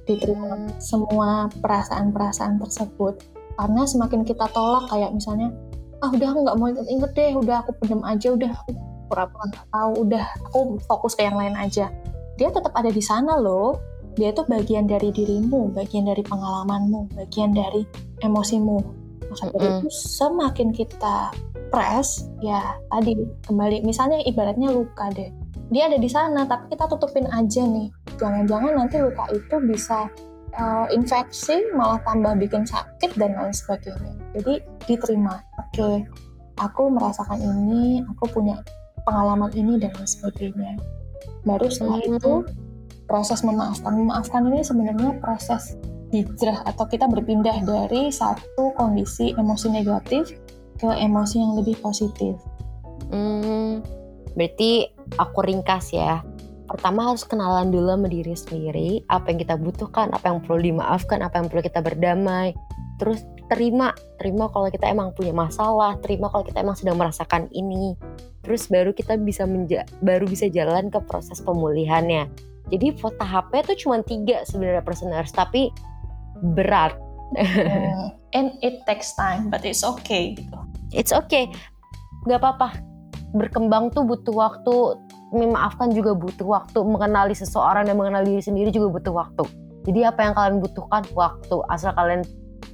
diterima 0.06 0.70
semua 0.78 1.50
perasaan-perasaan 1.60 2.62
tersebut. 2.62 3.20
Karena 3.56 3.82
semakin 3.84 4.22
kita 4.22 4.46
tolak 4.54 4.88
kayak 4.88 5.12
misalnya, 5.12 5.50
ah 6.00 6.10
udah 6.12 6.28
aku 6.30 6.38
nggak 6.46 6.56
mau 6.56 6.68
inget-inget 6.70 7.12
deh, 7.12 7.32
udah 7.34 7.56
aku 7.64 7.70
pendem 7.82 8.02
aja, 8.06 8.28
udah 8.32 8.50
aku 8.52 8.70
pura-pura 9.10 9.44
nggak 9.50 9.66
tahu, 9.70 9.92
udah 10.06 10.24
aku 10.46 10.58
fokus 10.86 11.12
ke 11.18 11.26
yang 11.26 11.36
lain 11.36 11.56
aja. 11.58 11.90
Dia 12.36 12.48
tetap 12.52 12.72
ada 12.76 12.88
di 12.92 13.02
sana 13.02 13.36
loh. 13.40 13.80
Dia 14.16 14.32
itu 14.32 14.48
bagian 14.48 14.88
dari 14.88 15.12
dirimu, 15.12 15.76
bagian 15.76 16.08
dari 16.08 16.24
pengalamanmu, 16.24 17.12
bagian 17.12 17.52
dari 17.52 17.84
emosimu. 18.24 18.80
Maka 19.28 19.52
dari 19.52 19.84
itu 19.84 19.88
semakin 19.92 20.72
kita 20.72 21.34
press, 21.68 22.24
ya 22.40 22.80
tadi 22.88 23.12
kembali 23.44 23.84
misalnya 23.84 24.24
ibaratnya 24.24 24.72
luka 24.72 25.12
deh. 25.12 25.28
Dia 25.68 25.90
ada 25.90 25.98
di 25.98 26.08
sana, 26.08 26.46
tapi 26.46 26.72
kita 26.72 26.86
tutupin 26.88 27.26
aja 27.28 27.66
nih. 27.66 27.90
Jangan-jangan 28.16 28.72
nanti 28.76 28.96
luka 29.00 29.24
itu 29.32 29.56
bisa 29.64 30.08
uh, 30.56 30.86
infeksi, 30.92 31.68
malah 31.76 32.00
tambah 32.04 32.36
bikin 32.40 32.64
sakit 32.64 33.16
dan 33.20 33.36
lain 33.36 33.52
sebagainya. 33.52 34.12
Jadi 34.36 34.54
diterima. 34.88 35.40
Oke, 35.60 35.76
okay, 35.76 35.96
aku 36.60 36.88
merasakan 36.88 37.40
ini, 37.40 38.00
aku 38.08 38.40
punya 38.40 38.60
pengalaman 39.04 39.52
ini 39.52 39.76
dan 39.76 39.92
lain 39.94 40.08
sebagainya. 40.08 40.80
Baru 41.46 41.70
setelah 41.70 42.02
Hmm. 42.02 42.16
itu 42.18 42.32
proses 43.06 43.40
memaafkan. 43.46 43.92
Memaafkan 43.94 44.42
ini 44.50 44.66
sebenarnya 44.66 45.20
proses 45.22 45.78
hijrah 46.10 46.62
atau 46.66 46.86
kita 46.86 47.06
berpindah 47.06 47.62
dari 47.62 48.10
satu 48.10 48.74
kondisi 48.74 49.34
emosi 49.34 49.68
negatif 49.70 50.34
ke 50.78 50.90
emosi 50.90 51.36
yang 51.38 51.52
lebih 51.58 51.78
positif. 51.82 52.38
Hmm, 53.10 53.82
berarti 54.34 54.90
aku 55.18 55.38
ringkas 55.46 55.94
ya. 55.94 56.22
Pertama 56.66 57.10
harus 57.10 57.22
kenalan 57.22 57.70
dulu 57.70 57.94
sama 57.94 58.08
diri 58.10 58.34
sendiri, 58.34 58.90
apa 59.06 59.30
yang 59.30 59.38
kita 59.38 59.54
butuhkan, 59.54 60.10
apa 60.10 60.34
yang 60.34 60.42
perlu 60.42 60.60
dimaafkan, 60.62 61.22
apa 61.22 61.38
yang 61.38 61.46
perlu 61.46 61.62
kita 61.62 61.78
berdamai. 61.78 62.52
Terus 62.98 63.22
terima, 63.46 63.94
terima 64.18 64.50
kalau 64.50 64.66
kita 64.72 64.90
emang 64.90 65.14
punya 65.14 65.30
masalah, 65.30 65.94
terima 66.02 66.26
kalau 66.32 66.42
kita 66.42 66.64
emang 66.64 66.74
sedang 66.74 66.98
merasakan 66.98 67.46
ini. 67.54 67.94
Terus 68.42 68.66
baru 68.66 68.90
kita 68.90 69.18
bisa 69.18 69.46
menja 69.46 69.86
baru 70.02 70.26
bisa 70.26 70.50
jalan 70.50 70.90
ke 70.90 70.98
proses 71.06 71.38
pemulihannya. 71.42 72.26
Jadi 72.66 72.98
tahapnya 72.98 73.62
tuh 73.62 73.78
cuma 73.78 74.02
tiga 74.02 74.42
sebenarnya 74.42 74.82
personers, 74.82 75.30
tapi 75.30 75.70
berat. 76.56 76.98
Hmm, 77.34 78.14
and 78.34 78.54
it 78.62 78.82
takes 78.86 79.14
time, 79.14 79.50
but 79.50 79.62
it's 79.66 79.82
okay 79.82 80.34
gitu. 80.34 80.58
It's 80.94 81.10
okay, 81.10 81.50
nggak 82.26 82.38
apa-apa. 82.42 82.78
Berkembang 83.34 83.90
tuh 83.90 84.06
butuh 84.06 84.34
waktu, 84.34 84.98
memaafkan 85.34 85.90
juga 85.90 86.14
butuh 86.14 86.46
waktu, 86.46 86.78
mengenali 86.86 87.34
seseorang 87.34 87.86
dan 87.86 87.98
mengenali 87.98 88.38
diri 88.38 88.44
sendiri 88.44 88.70
juga 88.70 89.00
butuh 89.00 89.14
waktu. 89.14 89.44
Jadi 89.86 90.00
apa 90.02 90.20
yang 90.26 90.34
kalian 90.34 90.56
butuhkan 90.62 91.02
waktu, 91.14 91.56
asal 91.70 91.94
kalian 91.94 92.22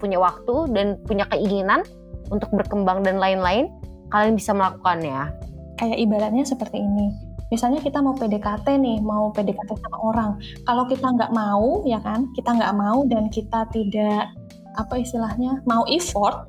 punya 0.01 0.17
waktu 0.17 0.55
dan 0.73 0.97
punya 1.05 1.29
keinginan 1.29 1.85
untuk 2.33 2.49
berkembang 2.53 3.05
dan 3.05 3.21
lain-lain, 3.21 3.69
kalian 4.09 4.35
bisa 4.37 4.57
melakukannya. 4.57 5.33
Kayak 5.77 5.99
ibaratnya 6.01 6.45
seperti 6.45 6.81
ini. 6.81 7.13
Misalnya 7.53 7.85
kita 7.85 8.01
mau 8.01 8.17
PDKT 8.17 8.65
nih, 8.81 9.05
mau 9.05 9.29
PDKT 9.29 9.77
sama 9.77 9.99
orang. 10.01 10.31
Kalau 10.65 10.89
kita 10.89 11.05
nggak 11.05 11.33
mau, 11.37 11.85
ya 11.85 12.01
kan, 12.01 12.33
kita 12.33 12.57
nggak 12.57 12.73
mau 12.73 13.05
dan 13.05 13.29
kita 13.29 13.69
tidak 13.69 14.33
apa 14.81 14.95
istilahnya 14.97 15.61
mau 15.69 15.85
effort, 15.93 16.49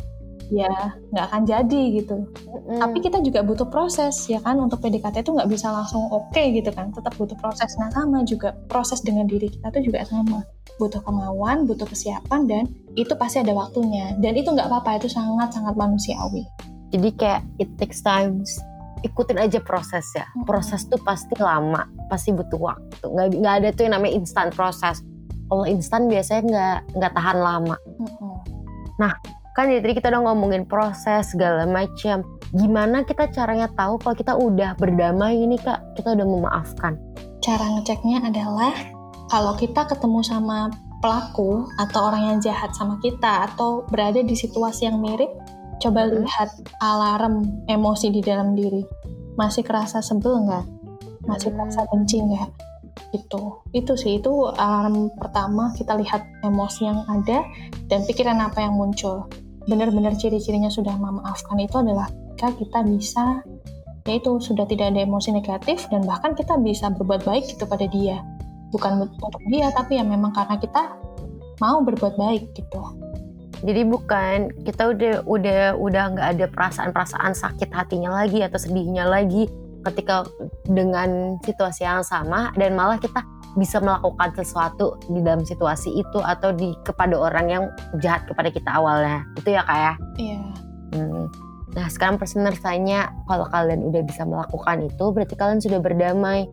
ya 0.54 0.70
nggak 1.10 1.26
akan 1.34 1.42
jadi 1.50 1.82
gitu. 1.98 2.16
Mm. 2.70 2.78
Tapi 2.78 2.98
kita 3.02 3.18
juga 3.26 3.42
butuh 3.42 3.66
proses 3.74 4.14
ya 4.30 4.38
kan 4.46 4.62
untuk 4.62 4.86
PDKT 4.86 5.26
itu 5.26 5.34
nggak 5.34 5.50
bisa 5.50 5.74
langsung 5.74 6.06
oke 6.14 6.44
gitu 6.54 6.70
kan, 6.70 6.94
tetap 6.94 7.18
butuh 7.18 7.34
proses. 7.42 7.74
Nah 7.82 7.90
sama 7.90 8.22
juga 8.22 8.54
proses 8.70 9.02
dengan 9.02 9.26
diri 9.26 9.50
kita 9.50 9.74
tuh 9.74 9.82
juga 9.82 10.06
sama, 10.06 10.46
butuh 10.78 11.02
kemauan, 11.02 11.66
butuh 11.66 11.90
kesiapan 11.90 12.46
dan 12.46 12.64
itu 12.94 13.18
pasti 13.18 13.42
ada 13.42 13.58
waktunya. 13.58 14.14
Dan 14.22 14.38
itu 14.38 14.54
nggak 14.54 14.70
apa-apa, 14.70 15.02
itu 15.02 15.10
sangat 15.10 15.58
sangat 15.58 15.74
manusiawi. 15.74 16.46
Jadi 16.94 17.10
kayak 17.18 17.42
it 17.58 17.70
takes 17.82 18.06
time. 18.06 18.46
Ikutin 19.04 19.36
aja 19.36 19.60
proses 19.60 20.06
ya. 20.16 20.24
Mm-mm. 20.32 20.48
Proses 20.48 20.88
tuh 20.88 21.02
pasti 21.02 21.36
lama, 21.36 21.84
pasti 22.08 22.32
butuh 22.32 22.62
waktu. 22.62 23.04
Nggak, 23.04 23.28
nggak 23.42 23.56
ada 23.60 23.70
tuh 23.76 23.84
yang 23.90 23.94
namanya 24.00 24.14
instant 24.16 24.54
proses. 24.56 25.04
Kalau 25.52 25.68
instan 25.68 26.08
biasanya 26.08 26.42
nggak 26.48 26.78
nggak 27.02 27.12
tahan 27.12 27.38
lama. 27.42 27.76
Mm-mm. 28.00 28.36
Kan 29.54 29.70
dari 29.70 29.82
tadi 29.82 29.94
kita 29.98 30.10
udah 30.10 30.34
ngomongin 30.34 30.66
proses 30.66 31.34
segala 31.34 31.70
macam 31.70 32.26
gimana 32.54 33.06
kita 33.06 33.30
caranya 33.30 33.70
tahu 33.74 34.02
kalau 34.02 34.16
kita 34.18 34.34
udah 34.34 34.74
berdamai 34.78 35.38
ini 35.38 35.58
kak 35.62 35.82
kita 35.98 36.14
udah 36.18 36.26
memaafkan 36.26 36.98
Cara 37.44 37.76
ngeceknya 37.76 38.24
adalah 38.24 38.72
kalau 39.28 39.60
kita 39.60 39.84
ketemu 39.84 40.24
sama 40.24 40.72
pelaku 41.04 41.68
atau 41.76 42.08
orang 42.08 42.24
yang 42.32 42.38
jahat 42.40 42.72
sama 42.72 42.96
kita 43.04 43.52
atau 43.52 43.84
berada 43.92 44.24
di 44.24 44.32
situasi 44.32 44.88
yang 44.88 45.04
mirip, 45.04 45.28
coba 45.84 46.08
lihat 46.08 46.56
alarm 46.80 47.44
emosi 47.68 48.16
di 48.16 48.24
dalam 48.24 48.56
diri. 48.56 48.80
Masih 49.36 49.68
kerasa 49.68 50.00
sebel 50.00 50.48
nggak? 50.48 50.66
Masih 51.28 51.52
Hmm. 51.52 51.68
kerasa 51.68 51.84
benci 51.92 52.24
nggak? 52.24 52.50
Itu, 53.12 53.68
itu 53.76 53.92
sih 54.00 54.24
itu 54.24 54.32
alarm 54.56 55.12
pertama 55.20 55.76
kita 55.76 56.00
lihat 56.00 56.24
emosi 56.48 56.88
yang 56.88 57.04
ada 57.12 57.44
dan 57.92 58.08
pikiran 58.08 58.40
apa 58.40 58.64
yang 58.64 58.80
muncul. 58.80 59.28
Benar-benar 59.70 60.20
ciri-cirinya 60.20 60.68
sudah 60.68 60.96
memaafkan 61.00 61.56
itu 61.60 61.76
adalah 61.80 62.12
ketika 62.44 62.50
kita 62.60 62.80
bisa 62.84 63.26
yaitu 64.04 64.36
sudah 64.36 64.68
tidak 64.68 64.92
ada 64.92 65.08
emosi 65.08 65.32
negatif 65.32 65.88
dan 65.88 66.04
bahkan 66.04 66.36
kita 66.36 66.60
bisa 66.60 66.92
berbuat 66.92 67.24
baik 67.24 67.48
gitu 67.48 67.64
pada 67.64 67.88
dia. 67.88 68.20
Bukan 68.76 69.08
untuk 69.08 69.40
dia 69.48 69.72
tapi 69.72 69.96
ya 69.96 70.04
memang 70.04 70.36
karena 70.36 70.60
kita 70.60 70.92
mau 71.64 71.80
berbuat 71.80 72.20
baik 72.20 72.52
gitu. 72.52 72.84
Jadi 73.64 73.88
bukan 73.88 74.52
kita 74.68 74.92
udah 74.92 75.16
udah 75.24 75.62
udah 75.80 76.04
nggak 76.12 76.28
ada 76.36 76.46
perasaan-perasaan 76.52 77.32
sakit 77.32 77.72
hatinya 77.72 78.12
lagi 78.12 78.44
atau 78.44 78.60
sedihnya 78.60 79.08
lagi 79.08 79.48
ketika 79.92 80.24
dengan 80.66 81.36
situasi 81.44 81.84
yang 81.84 82.02
sama 82.04 82.56
dan 82.56 82.74
malah 82.74 82.98
kita 82.98 83.20
bisa 83.54 83.78
melakukan 83.78 84.34
sesuatu 84.34 84.98
di 85.06 85.22
dalam 85.22 85.46
situasi 85.46 85.94
itu 85.94 86.20
atau 86.24 86.50
di 86.56 86.74
kepada 86.82 87.14
orang 87.14 87.46
yang 87.52 87.64
jahat 88.02 88.26
kepada 88.26 88.50
kita 88.50 88.70
awalnya 88.74 89.22
itu 89.38 89.54
ya 89.54 89.62
kayak 89.62 89.96
iya 90.18 90.42
Hmm. 90.94 91.26
Nah 91.74 91.90
sekarang 91.90 92.22
personer 92.22 92.54
tanya 92.54 93.10
kalau 93.26 93.50
kalian 93.50 93.82
udah 93.90 94.02
bisa 94.06 94.24
melakukan 94.24 94.86
itu 94.86 95.06
berarti 95.10 95.34
kalian 95.34 95.60
sudah 95.60 95.80
berdamai. 95.82 96.46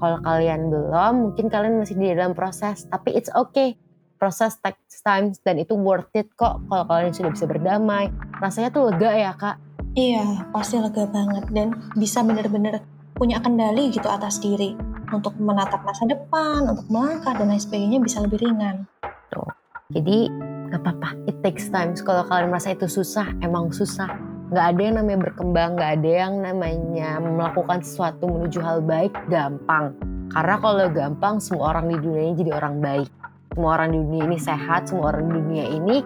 Kalau 0.00 0.18
kalian 0.24 0.72
belum 0.72 1.12
mungkin 1.30 1.46
kalian 1.52 1.78
masih 1.78 1.94
di 2.00 2.10
dalam 2.16 2.32
proses 2.32 2.88
tapi 2.88 3.12
it's 3.12 3.28
okay. 3.36 3.76
Proses 4.16 4.54
takes 4.62 5.02
time 5.02 5.34
dan 5.42 5.58
itu 5.58 5.74
worth 5.74 6.08
it 6.14 6.30
kok 6.38 6.62
kalau 6.70 6.84
kalian 6.88 7.12
sudah 7.12 7.30
bisa 7.34 7.44
berdamai. 7.44 8.08
Rasanya 8.40 8.72
tuh 8.72 8.90
lega 8.90 9.10
ya 9.12 9.32
kak. 9.36 9.60
Iya 9.92 10.48
pasti 10.50 10.80
lega 10.80 11.04
banget 11.08 11.44
dan 11.52 11.76
bisa 11.96 12.24
bener-bener 12.24 12.80
punya 13.12 13.38
kendali 13.38 13.92
gitu 13.92 14.08
atas 14.08 14.40
diri 14.40 14.74
untuk 15.12 15.36
menatap 15.36 15.84
masa 15.84 16.08
depan, 16.08 16.64
untuk 16.72 16.88
melangkah 16.88 17.36
dan 17.36 17.52
lain 17.52 17.60
sebagainya 17.60 18.00
bisa 18.00 18.24
lebih 18.24 18.40
ringan. 18.48 18.88
Tuh. 19.28 19.46
Jadi 19.92 20.32
nggak 20.72 20.80
apa-apa, 20.80 21.08
it 21.28 21.36
takes 21.44 21.68
time. 21.68 21.92
Kalau 21.92 22.24
kalian 22.24 22.48
merasa 22.48 22.72
itu 22.72 22.88
susah, 22.88 23.28
emang 23.44 23.68
susah. 23.70 24.08
Nggak 24.48 24.66
ada 24.72 24.80
yang 24.80 24.96
namanya 25.00 25.18
berkembang, 25.28 25.70
nggak 25.76 25.92
ada 26.00 26.10
yang 26.24 26.34
namanya 26.40 27.20
melakukan 27.20 27.84
sesuatu 27.84 28.24
menuju 28.24 28.58
hal 28.64 28.80
baik 28.80 29.12
gampang. 29.28 29.92
Karena 30.32 30.56
kalau 30.56 30.88
gampang, 30.88 31.34
semua 31.44 31.76
orang 31.76 31.92
di 31.92 31.96
dunia 32.00 32.32
ini 32.32 32.34
jadi 32.40 32.52
orang 32.56 32.80
baik. 32.80 33.08
Semua 33.52 33.70
orang 33.76 33.88
di 33.92 33.98
dunia 34.00 34.22
ini 34.32 34.38
sehat, 34.40 34.88
semua 34.88 35.12
orang 35.12 35.28
di 35.28 35.32
dunia 35.44 35.66
ini 35.68 35.96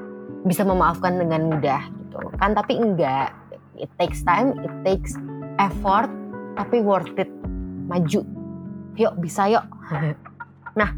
bisa 0.43 0.67
memaafkan 0.67 1.15
dengan 1.15 1.47
mudah 1.47 1.83
gitu. 1.87 2.19
Kan 2.43 2.59
tapi 2.59 2.75
enggak. 2.75 3.31
It 3.77 3.93
takes 4.01 4.25
time, 4.25 4.57
it 4.65 4.75
takes 4.83 5.17
effort, 5.61 6.09
tapi 6.57 6.81
worth 6.81 7.17
it. 7.17 7.31
Maju. 7.87 8.25
Yuk, 8.97 9.15
bisa 9.21 9.47
yuk. 9.53 9.65
nah, 10.81 10.91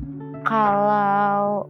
kalau 0.46 1.66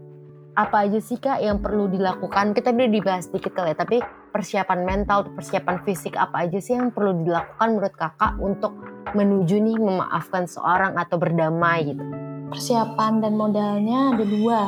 apa 0.58 0.90
aja 0.90 0.98
sih 0.98 1.22
kak 1.22 1.38
yang 1.38 1.62
perlu 1.62 1.86
dilakukan? 1.86 2.50
Kita 2.50 2.74
udah 2.74 2.90
dibahas 2.90 3.30
dikit 3.30 3.54
kali 3.54 3.72
ya, 3.72 3.76
tapi 3.78 4.02
persiapan 4.34 4.80
mental, 4.82 5.30
persiapan 5.32 5.82
fisik 5.86 6.18
apa 6.18 6.46
aja 6.46 6.58
sih 6.58 6.74
yang 6.74 6.90
perlu 6.90 7.22
dilakukan 7.22 7.78
menurut 7.78 7.94
kakak 7.94 8.34
untuk 8.42 8.74
menuju 9.14 9.56
nih 9.58 9.78
memaafkan 9.78 10.44
seorang 10.50 10.98
atau 10.98 11.16
berdamai 11.16 11.94
gitu? 11.94 12.02
Persiapan 12.48 13.20
dan 13.20 13.36
modalnya 13.36 14.16
ada 14.16 14.24
dua, 14.24 14.60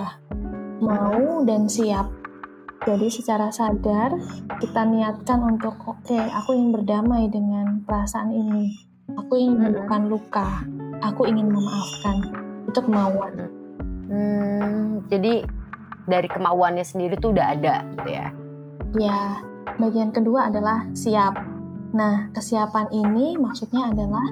mau 0.78 1.42
dan 1.42 1.66
siap. 1.66 2.19
Jadi 2.80 3.06
secara 3.12 3.52
sadar 3.52 4.16
kita 4.56 4.82
niatkan 4.88 5.40
untuk 5.44 5.76
oke, 5.84 6.00
okay, 6.06 6.20
aku 6.32 6.56
ingin 6.56 6.70
berdamai 6.72 7.28
dengan 7.28 7.84
perasaan 7.84 8.32
ini. 8.32 8.72
Aku 9.16 9.36
ingin 9.36 9.60
menemukan 9.60 10.02
luka. 10.08 10.64
Aku 11.04 11.28
ingin 11.28 11.50
memaafkan. 11.50 12.16
Itu 12.64 12.80
kemauan. 12.80 13.32
Hmm, 14.10 15.04
jadi 15.12 15.44
dari 16.08 16.28
kemauannya 16.28 16.82
sendiri 16.82 17.20
tuh 17.20 17.36
udah 17.36 17.46
ada 17.52 17.84
gitu 17.94 18.08
ya? 18.08 18.26
Ya, 18.96 19.20
bagian 19.78 20.10
kedua 20.10 20.50
adalah 20.50 20.88
siap 20.96 21.38
Nah, 21.90 22.30
kesiapan 22.30 22.86
ini 22.94 23.34
maksudnya 23.34 23.90
adalah 23.90 24.22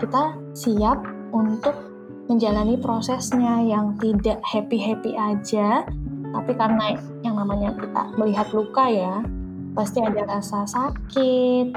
kita 0.00 0.32
siap 0.56 1.04
untuk 1.32 1.76
menjalani 2.28 2.80
prosesnya 2.80 3.60
yang 3.60 3.92
tidak 4.00 4.40
happy-happy 4.40 5.12
aja, 5.12 5.84
tapi 6.32 6.52
karena 6.56 6.96
yang 7.20 7.36
namanya 7.36 7.76
kita 7.76 8.02
melihat 8.16 8.48
luka 8.56 8.88
ya, 8.88 9.20
pasti 9.76 10.00
ada 10.00 10.24
rasa 10.24 10.64
sakit, 10.64 11.76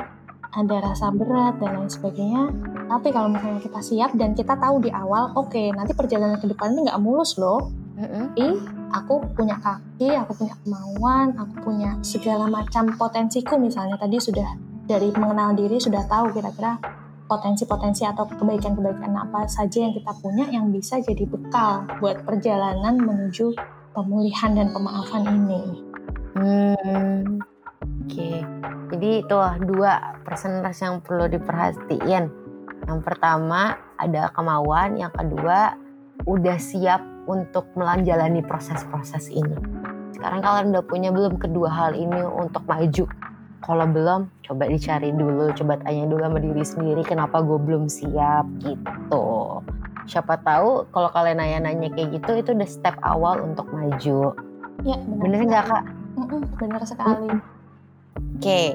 ada 0.56 0.76
rasa 0.80 1.12
berat 1.12 1.60
dan 1.60 1.76
lain 1.76 1.92
sebagainya. 1.92 2.50
Tapi 2.88 3.08
kalau 3.12 3.28
misalnya 3.30 3.60
kita 3.60 3.82
siap 3.84 4.12
dan 4.16 4.32
kita 4.32 4.56
tahu 4.56 4.80
di 4.80 4.90
awal, 4.96 5.36
oke 5.36 5.52
okay, 5.52 5.76
nanti 5.76 5.92
perjalanan 5.92 6.40
ke 6.40 6.48
depan 6.48 6.72
ini 6.72 6.88
nggak 6.88 7.02
mulus 7.04 7.36
loh. 7.36 7.72
Tapi 7.96 8.60
aku 8.92 9.24
punya 9.36 9.56
kaki, 9.60 10.16
aku 10.16 10.32
punya 10.36 10.56
kemauan, 10.64 11.36
aku 11.36 11.56
punya 11.64 11.96
segala 12.04 12.48
macam 12.48 12.92
potensiku 12.96 13.56
misalnya 13.56 13.96
tadi 13.96 14.20
sudah 14.20 14.48
dari 14.86 15.10
mengenal 15.16 15.56
diri 15.58 15.82
sudah 15.82 16.04
tahu 16.06 16.36
kira-kira 16.36 16.78
potensi-potensi 17.26 18.06
atau 18.06 18.30
kebaikan-kebaikan 18.30 19.18
apa 19.18 19.50
saja 19.50 19.82
yang 19.90 19.94
kita 19.98 20.14
punya 20.22 20.46
yang 20.54 20.70
bisa 20.70 21.02
jadi 21.02 21.26
bekal 21.26 21.90
buat 21.98 22.22
perjalanan 22.22 23.02
menuju 23.02 23.50
pemulihan 23.96 24.52
dan 24.52 24.68
pemaafan 24.76 25.24
ini. 25.24 25.64
Hmm, 26.36 27.40
oke. 27.40 28.12
Okay. 28.12 28.44
Jadi 28.92 29.24
itu 29.24 29.40
dua 29.72 30.20
persentas 30.28 30.76
yang 30.84 31.00
perlu 31.00 31.32
diperhatiin. 31.32 32.28
Yang 32.86 33.00
pertama 33.02 33.80
ada 33.96 34.30
kemauan, 34.36 35.00
yang 35.00 35.10
kedua 35.16 35.80
udah 36.28 36.58
siap 36.60 37.02
untuk 37.26 37.72
menjalani 37.74 38.44
proses-proses 38.46 39.32
ini. 39.32 39.58
Sekarang 40.14 40.44
kalian 40.44 40.68
udah 40.76 40.86
punya 40.86 41.10
belum 41.10 41.42
kedua 41.42 41.72
hal 41.72 41.92
ini 41.98 42.22
untuk 42.24 42.68
maju? 42.68 43.08
Kalau 43.66 43.86
belum, 43.90 44.30
coba 44.46 44.70
dicari 44.70 45.10
dulu, 45.10 45.50
coba 45.58 45.82
tanya 45.82 46.06
dulu 46.06 46.22
sama 46.22 46.38
diri 46.38 46.62
sendiri 46.62 47.02
kenapa 47.02 47.42
gue 47.42 47.58
belum 47.58 47.90
siap 47.90 48.46
gitu. 48.62 49.26
Siapa 50.06 50.38
tahu 50.42 50.90
kalau 50.94 51.10
kalian 51.10 51.42
nanya-nanya 51.42 51.90
kayak 51.94 52.22
gitu 52.22 52.32
itu 52.38 52.50
udah 52.54 52.70
step 52.70 52.96
awal 53.02 53.42
untuk 53.42 53.66
maju. 53.74 54.34
Ya, 54.86 54.98
bener 55.02 55.42
nggak 55.50 55.66
kak? 55.66 55.86
bener 56.56 56.82
sekali. 56.88 57.30
Oke, 57.36 58.40
okay. 58.40 58.68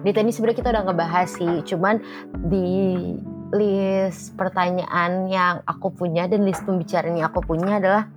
di 0.00 0.10
tadi 0.12 0.32
sebenarnya 0.32 0.58
kita 0.60 0.68
udah 0.72 0.84
ngebahas 0.88 1.28
sih, 1.28 1.54
cuman 1.68 2.00
di 2.48 2.68
list 3.52 4.32
pertanyaan 4.34 5.28
yang 5.28 5.60
aku 5.68 5.92
punya 5.92 6.26
dan 6.26 6.42
list 6.48 6.64
pembicaraan 6.64 7.20
yang 7.20 7.28
aku 7.28 7.44
punya 7.44 7.78
adalah 7.78 8.08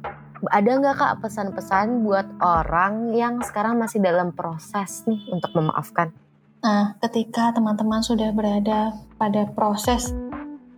ada 0.47 0.69
nggak 0.71 0.95
kak 0.95 1.13
pesan-pesan 1.19 2.08
buat 2.08 2.27
orang 2.39 3.12
yang 3.12 3.43
sekarang 3.43 3.75
masih 3.75 3.99
dalam 3.99 4.32
proses 4.32 5.03
nih 5.03 5.19
untuk 5.36 5.51
memaafkan? 5.51 6.15
Nah, 6.63 6.95
ketika 7.03 7.51
teman-teman 7.51 8.03
sudah 8.03 8.32
berada 8.32 8.95
pada 9.19 9.47
proses 9.51 10.12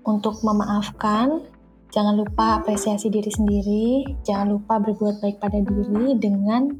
untuk 0.01 0.41
memaafkan, 0.41 1.45
jangan 1.91 2.15
lupa 2.15 2.63
apresiasi 2.63 3.11
diri 3.11 3.27
sendiri, 3.27 3.85
jangan 4.23 4.55
lupa 4.55 4.79
berbuat 4.79 5.19
baik 5.19 5.43
pada 5.43 5.59
diri 5.59 6.15
dengan 6.15 6.71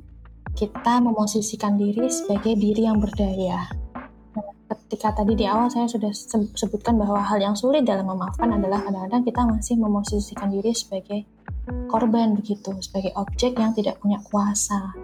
kita 0.56 1.04
memosisikan 1.04 1.76
diri 1.76 2.08
sebagai 2.08 2.56
diri 2.56 2.88
yang 2.88 3.00
berdaya. 3.00 3.68
Nah, 4.36 4.48
ketika 4.72 5.12
tadi 5.12 5.36
di 5.36 5.44
awal 5.48 5.68
saya 5.68 5.88
sudah 5.88 6.12
sebutkan 6.56 6.96
bahwa 6.96 7.20
hal 7.20 7.44
yang 7.44 7.56
sulit 7.56 7.84
dalam 7.84 8.08
memaafkan 8.08 8.56
adalah 8.56 8.84
kadang-kadang 8.88 9.24
kita 9.28 9.42
masih 9.48 9.76
memosisikan 9.80 10.48
diri 10.48 10.72
sebagai 10.72 11.28
korban 11.92 12.36
begitu, 12.36 12.72
sebagai 12.80 13.12
objek 13.20 13.60
yang 13.60 13.76
tidak 13.76 14.00
punya 14.00 14.20
kuasa. 14.32 14.96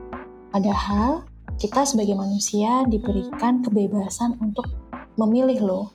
Padahal 0.51 1.27
kita 1.59 1.83
sebagai 1.83 2.15
manusia 2.15 2.87
diberikan 2.87 3.59
kebebasan 3.59 4.39
untuk 4.39 4.71
memilih 5.19 5.59
loh, 5.63 5.85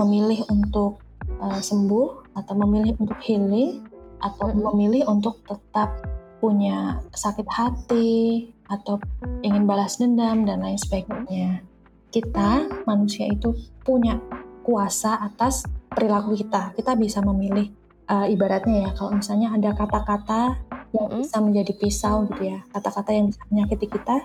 memilih 0.00 0.48
untuk 0.48 1.00
uh, 1.40 1.60
sembuh 1.60 2.23
atau 2.34 2.54
memilih 2.58 2.94
untuk 2.98 3.18
healing 3.22 3.86
atau 4.22 4.50
hmm. 4.50 4.62
memilih 4.72 5.02
untuk 5.10 5.40
tetap 5.46 6.02
punya 6.38 7.00
sakit 7.16 7.48
hati 7.48 8.52
atau 8.68 9.00
ingin 9.40 9.64
balas 9.64 9.96
dendam 9.96 10.44
dan 10.44 10.60
lain 10.60 10.76
sebagainya. 10.76 11.64
Kita 12.12 12.68
manusia 12.84 13.26
itu 13.26 13.54
punya 13.82 14.20
kuasa 14.64 15.18
atas 15.18 15.64
perilaku 15.88 16.36
kita. 16.36 16.76
Kita 16.76 16.96
bisa 16.96 17.24
memilih 17.24 17.72
uh, 18.08 18.26
ibaratnya 18.28 18.88
ya 18.88 18.90
kalau 18.96 19.16
misalnya 19.16 19.52
ada 19.52 19.72
kata-kata 19.72 20.58
yang 20.94 21.06
mm. 21.10 21.20
bisa 21.26 21.36
menjadi 21.42 21.72
pisau 21.74 22.16
gitu 22.30 22.42
ya 22.54 22.58
kata-kata 22.70 23.10
yang 23.10 23.26
bisa 23.32 23.42
menyakiti 23.50 23.86
kita 23.90 24.16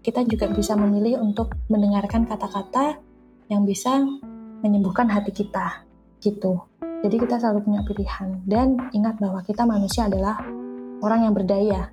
kita 0.00 0.20
juga 0.24 0.46
bisa 0.52 0.72
memilih 0.76 1.20
untuk 1.20 1.52
mendengarkan 1.68 2.24
kata-kata 2.24 3.00
yang 3.52 3.64
bisa 3.68 4.00
menyembuhkan 4.64 5.08
hati 5.08 5.32
kita 5.32 5.84
gitu 6.20 6.60
jadi 7.00 7.16
kita 7.16 7.36
selalu 7.40 7.60
punya 7.64 7.80
pilihan 7.84 8.28
dan 8.44 8.76
ingat 8.92 9.16
bahwa 9.20 9.40
kita 9.44 9.64
manusia 9.64 10.06
adalah 10.06 10.40
orang 11.00 11.28
yang 11.28 11.34
berdaya 11.34 11.88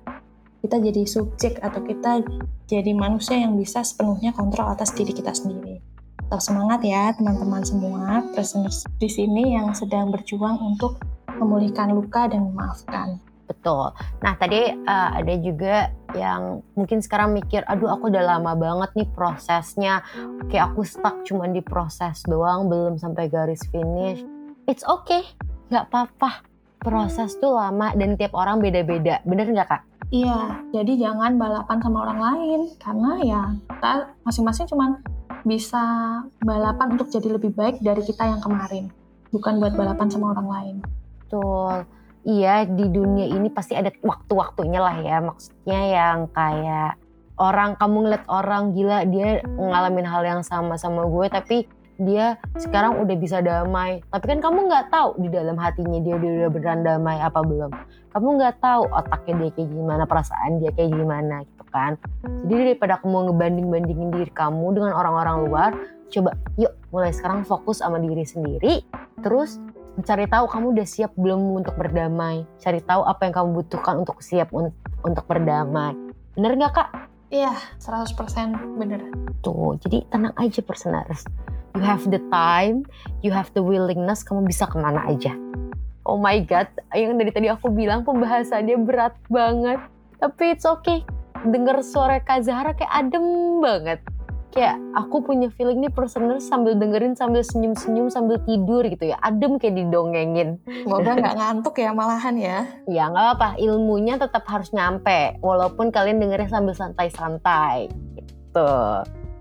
kita 0.60 0.76
jadi 0.82 1.02
subjek 1.06 1.62
atau 1.62 1.80
kita 1.84 2.24
jadi 2.68 2.92
manusia 2.92 3.38
yang 3.38 3.56
bisa 3.56 3.80
sepenuhnya 3.80 4.36
kontrol 4.36 4.68
atas 4.68 4.92
diri 4.92 5.14
kita 5.16 5.32
sendiri 5.32 5.80
tetap 6.28 6.44
semangat 6.44 6.84
ya 6.84 7.16
teman-teman 7.16 7.64
semua 7.64 8.20
presenters 8.36 8.84
di 9.00 9.08
sini 9.08 9.56
yang 9.56 9.72
sedang 9.72 10.12
berjuang 10.12 10.60
untuk 10.60 11.00
memulihkan 11.40 11.94
luka 11.94 12.28
dan 12.28 12.52
memaafkan. 12.52 13.16
Betul. 13.48 13.96
Nah 14.20 14.36
tadi 14.36 14.76
uh, 14.76 15.10
ada 15.16 15.34
juga 15.40 15.88
yang 16.12 16.60
mungkin 16.76 17.00
sekarang 17.00 17.32
mikir, 17.32 17.64
aduh 17.64 17.88
aku 17.88 18.12
udah 18.12 18.36
lama 18.36 18.52
banget 18.52 18.90
nih 18.92 19.08
prosesnya, 19.16 20.04
kayak 20.52 20.76
aku 20.76 20.84
stuck 20.84 21.24
cuma 21.24 21.48
di 21.48 21.64
proses 21.64 22.20
doang, 22.28 22.68
belum 22.68 23.00
sampai 23.00 23.32
garis 23.32 23.64
finish. 23.72 24.20
It's 24.68 24.84
okay, 24.84 25.24
nggak 25.72 25.88
apa-apa. 25.88 26.44
Proses 26.84 27.40
tuh 27.40 27.56
lama 27.56 27.88
dan 27.96 28.20
tiap 28.20 28.36
orang 28.36 28.60
beda-beda, 28.60 29.24
bener 29.24 29.48
nggak 29.48 29.64
kak? 29.64 29.82
Iya, 30.12 30.60
jadi 30.76 31.08
jangan 31.08 31.40
balapan 31.40 31.80
sama 31.80 32.04
orang 32.04 32.20
lain 32.20 32.60
karena 32.76 33.10
ya 33.24 33.40
kita 33.64 34.12
masing-masing 34.28 34.68
cuma 34.68 35.00
bisa 35.48 35.80
balapan 36.44 37.00
untuk 37.00 37.08
jadi 37.08 37.40
lebih 37.40 37.56
baik 37.56 37.80
dari 37.80 38.04
kita 38.04 38.28
yang 38.28 38.44
kemarin, 38.44 38.92
bukan 39.32 39.56
buat 39.56 39.72
balapan 39.72 40.12
sama 40.12 40.36
orang 40.36 40.48
lain. 40.52 40.76
Betul. 41.24 41.88
Iya, 42.28 42.68
di 42.68 42.92
dunia 42.92 43.24
ini 43.24 43.48
pasti 43.48 43.72
ada 43.72 43.88
waktu-waktunya 44.04 44.84
lah 44.84 45.00
ya. 45.00 45.16
Maksudnya 45.24 45.80
yang 45.96 46.28
kayak 46.28 47.00
orang 47.40 47.72
kamu 47.80 47.96
ngeliat 48.04 48.24
orang 48.28 48.76
gila 48.76 49.08
dia 49.08 49.40
ngalamin 49.48 50.04
hal 50.04 50.22
yang 50.28 50.42
sama 50.44 50.76
sama 50.76 51.08
gue 51.08 51.26
tapi 51.32 51.56
dia 51.98 52.38
sekarang 52.54 53.02
udah 53.02 53.16
bisa 53.18 53.42
damai. 53.42 54.00
Tapi 54.08 54.24
kan 54.24 54.38
kamu 54.38 54.70
nggak 54.70 54.86
tahu 54.94 55.18
di 55.18 55.28
dalam 55.28 55.58
hatinya 55.58 55.98
dia, 55.98 56.16
dia 56.16 56.46
udah 56.46 56.50
beneran 56.54 56.80
damai 56.86 57.18
apa 57.18 57.42
belum. 57.42 57.70
Kamu 58.14 58.28
nggak 58.38 58.54
tahu 58.62 58.82
otaknya 58.94 59.34
dia 59.42 59.50
kayak 59.58 59.70
gimana, 59.74 60.02
perasaan 60.06 60.62
dia 60.62 60.70
kayak 60.72 60.90
gimana 60.94 61.42
gitu 61.42 61.64
kan. 61.68 61.92
Jadi 62.46 62.62
daripada 62.72 63.02
kamu 63.02 63.34
ngebanding-bandingin 63.34 64.08
diri 64.14 64.32
kamu 64.32 64.78
dengan 64.78 64.92
orang-orang 64.94 65.36
luar, 65.44 65.70
coba 66.08 66.38
yuk 66.56 66.72
mulai 66.94 67.10
sekarang 67.10 67.42
fokus 67.42 67.82
sama 67.82 67.98
diri 68.00 68.24
sendiri. 68.24 68.86
Terus 69.18 69.58
Cari 69.98 70.30
tahu 70.30 70.46
kamu 70.46 70.78
udah 70.78 70.86
siap 70.86 71.10
belum 71.18 71.58
untuk 71.58 71.74
berdamai. 71.74 72.46
Cari 72.62 72.78
tahu 72.86 73.02
apa 73.02 73.26
yang 73.26 73.34
kamu 73.34 73.48
butuhkan 73.50 73.98
untuk 73.98 74.22
siap 74.22 74.54
un 74.54 74.70
untuk 75.02 75.26
berdamai. 75.26 75.98
Bener 76.38 76.54
nggak 76.54 76.70
kak? 76.70 76.88
Iya, 77.34 77.50
100% 77.82 78.78
bener. 78.78 79.10
Tuh, 79.42 79.74
jadi 79.82 80.06
tenang 80.06 80.38
aja 80.38 80.62
personaris. 80.62 81.26
You 81.78 81.86
have 81.86 82.10
the 82.10 82.18
time, 82.34 82.90
you 83.22 83.30
have 83.30 83.54
the 83.54 83.62
willingness, 83.62 84.26
kamu 84.26 84.50
bisa 84.50 84.66
ke 84.66 84.82
mana 84.82 85.06
aja. 85.06 85.30
Oh 86.02 86.18
my 86.18 86.42
god, 86.42 86.66
yang 86.90 87.14
dari 87.14 87.30
tadi 87.30 87.46
aku 87.46 87.70
bilang 87.70 88.02
pembahasannya 88.02 88.82
berat 88.82 89.14
banget. 89.30 89.78
Tapi 90.18 90.58
it's 90.58 90.66
okay. 90.66 91.06
Dengar 91.46 91.78
suara 91.86 92.18
Kak 92.18 92.42
Zahra 92.42 92.74
kayak 92.74 92.90
adem 92.90 93.22
banget. 93.62 94.02
Kayak 94.50 94.74
aku 94.98 95.22
punya 95.22 95.54
feeling 95.54 95.78
nih 95.86 95.94
personal 95.94 96.42
sambil 96.42 96.74
dengerin 96.74 97.14
sambil 97.14 97.46
senyum-senyum 97.46 98.10
sambil 98.10 98.42
tidur 98.42 98.82
gitu 98.82 99.14
ya. 99.14 99.16
Adem 99.22 99.62
kayak 99.62 99.78
didongengin. 99.78 100.58
Semoga 100.82 101.14
nggak 101.14 101.36
ngantuk 101.38 101.78
ya 101.78 101.94
malahan 101.94 102.34
ya. 102.42 102.66
Ya 102.90 103.06
nggak 103.06 103.38
apa 103.38 103.48
ilmunya 103.54 104.18
tetap 104.18 104.42
harus 104.50 104.74
nyampe. 104.74 105.38
Walaupun 105.46 105.94
kalian 105.94 106.18
dengerin 106.18 106.50
sambil 106.50 106.74
santai-santai. 106.74 107.86
Gitu 108.18 108.74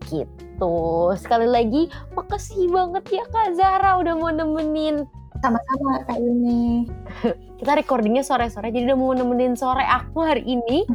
gitu 0.54 1.10
sekali 1.18 1.50
lagi 1.50 1.90
makasih 2.14 2.70
banget 2.70 3.04
ya 3.10 3.24
Kak 3.26 3.58
Zara 3.58 3.98
udah 3.98 4.14
mau 4.14 4.30
nemenin 4.30 5.02
sama-sama 5.42 6.00
Kak 6.08 6.18
Yuni. 6.24 6.88
Kita 7.60 7.76
recordingnya 7.76 8.24
sore-sore, 8.24 8.72
jadi 8.72 8.92
udah 8.92 8.98
mau 8.98 9.12
nemenin 9.12 9.52
sore 9.52 9.84
aku 9.84 10.24
hari 10.24 10.40
ini. 10.40 10.88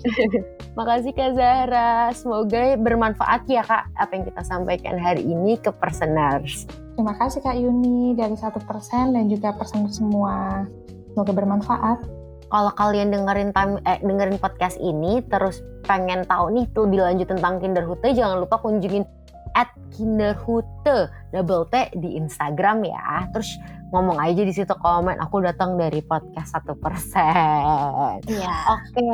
Makasih 0.78 1.10
Kak 1.10 1.34
Zahra. 1.34 2.14
Semoga 2.14 2.78
bermanfaat 2.78 3.42
ya 3.50 3.66
Kak 3.66 3.90
apa 3.98 4.12
yang 4.14 4.24
kita 4.30 4.42
sampaikan 4.46 4.96
hari 5.02 5.26
ini 5.26 5.58
ke 5.58 5.74
personers. 5.74 6.70
Terima 6.94 7.18
kasih 7.18 7.42
Kak 7.42 7.58
Yuni 7.58 8.14
dari 8.14 8.38
satu 8.38 8.62
persen 8.62 9.18
dan 9.18 9.26
juga 9.26 9.50
personer 9.52 9.90
semua. 9.90 10.64
Semoga 11.12 11.32
bermanfaat. 11.34 12.21
Kalau 12.52 12.72
kalian 12.76 13.08
dengerin 13.08 13.56
time, 13.56 13.80
eh, 13.88 13.96
dengerin 14.04 14.36
podcast 14.36 14.76
ini 14.76 15.24
terus 15.32 15.64
pengen 15.88 16.28
tahu 16.28 16.52
nih 16.52 16.68
lebih 16.76 17.00
lanjut 17.00 17.28
tentang 17.32 17.56
Kinderhood, 17.64 18.04
jangan 18.04 18.44
lupa 18.44 18.60
kunjungin 18.60 19.08
at 19.56 19.72
kinderhute 19.92 21.12
double 21.32 21.64
T 21.72 21.88
di 21.96 22.20
Instagram 22.20 22.84
ya. 22.84 23.28
Terus 23.32 23.56
ngomong 23.92 24.20
aja 24.20 24.44
di 24.44 24.52
situ 24.52 24.72
komen 24.72 25.20
aku 25.20 25.40
datang 25.44 25.80
dari 25.80 26.04
podcast 26.04 26.52
satu 26.56 26.76
persen. 26.76 28.20
Iya. 28.28 28.56
Oke. 28.68 29.08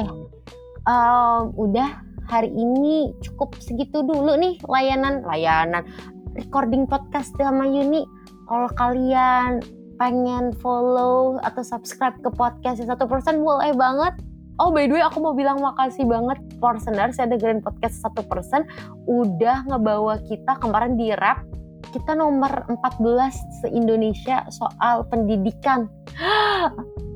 Um, 0.89 1.55
udah 1.55 2.03
hari 2.27 2.51
ini 2.51 3.15
cukup 3.23 3.55
segitu 3.59 4.03
dulu 4.03 4.35
nih 4.35 4.59
layanan 4.67 5.23
layanan 5.27 5.87
recording 6.35 6.87
podcast 6.87 7.35
sama 7.39 7.67
Yuni. 7.67 8.03
Kalau 8.49 8.71
kalian 8.75 9.61
pengen 9.99 10.55
follow 10.63 11.43
atau 11.43 11.63
subscribe 11.67 12.15
ke 12.23 12.31
podcast 12.33 12.81
satu 12.81 13.05
persen 13.05 13.43
boleh 13.43 13.75
banget 13.75 14.15
Oh 14.59 14.75
by 14.75 14.91
the 14.91 14.99
way 14.99 15.05
aku 15.07 15.23
mau 15.23 15.39
bilang 15.39 15.63
makasih 15.63 16.03
banget 16.03 16.35
Porsener 16.59 17.15
saya 17.15 17.31
dengerin 17.31 17.63
podcast 17.63 18.03
satu 18.03 18.27
persen 18.27 18.67
udah 19.07 19.63
ngebawa 19.71 20.19
kita 20.27 20.59
kemarin 20.59 20.99
di 20.99 21.15
rap 21.15 21.47
kita 21.95 22.19
nomor 22.19 22.67
14 22.67 23.63
se-Indonesia 23.65 24.45
soal 24.53 25.07
pendidikan. 25.09 25.89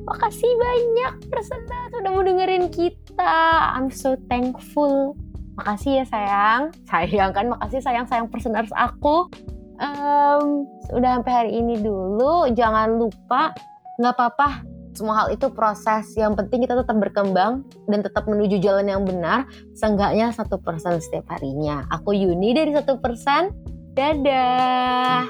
Makasih 0.09 0.51
banyak 0.55 1.13
Porsener 1.27 1.89
udah 1.99 2.11
mau 2.11 2.23
dengerin 2.23 2.71
kita. 2.71 3.35
I'm 3.75 3.91
so 3.91 4.15
thankful. 4.27 5.15
Makasih 5.59 6.01
ya 6.01 6.05
sayang. 6.09 6.61
Sayang 6.89 7.31
kan 7.31 7.45
makasih 7.53 7.79
sayang 7.79 8.09
sayang 8.09 8.27
Porseners 8.27 8.73
aku. 8.73 9.29
Um, 9.83 10.63
udah 10.95 11.19
sampai 11.19 11.33
hari 11.35 11.51
ini 11.59 11.75
dulu. 11.83 12.47
Jangan 12.55 12.95
lupa 12.95 13.51
nggak 13.99 14.13
apa-apa. 14.15 14.63
Semua 14.95 15.25
hal 15.25 15.27
itu 15.35 15.51
proses. 15.51 16.07
Yang 16.15 16.39
penting 16.39 16.63
kita 16.63 16.79
tetap 16.79 16.95
berkembang 16.95 17.67
dan 17.91 17.99
tetap 17.99 18.23
menuju 18.29 18.63
jalan 18.63 18.87
yang 18.87 19.03
benar. 19.03 19.49
Seenggaknya 19.75 20.31
satu 20.31 20.61
persen 20.61 21.03
setiap 21.03 21.27
harinya. 21.35 21.83
Aku 21.91 22.15
Yuni 22.15 22.55
dari 22.55 22.71
satu 22.71 23.01
persen. 23.01 23.51
Dadah 23.93 25.29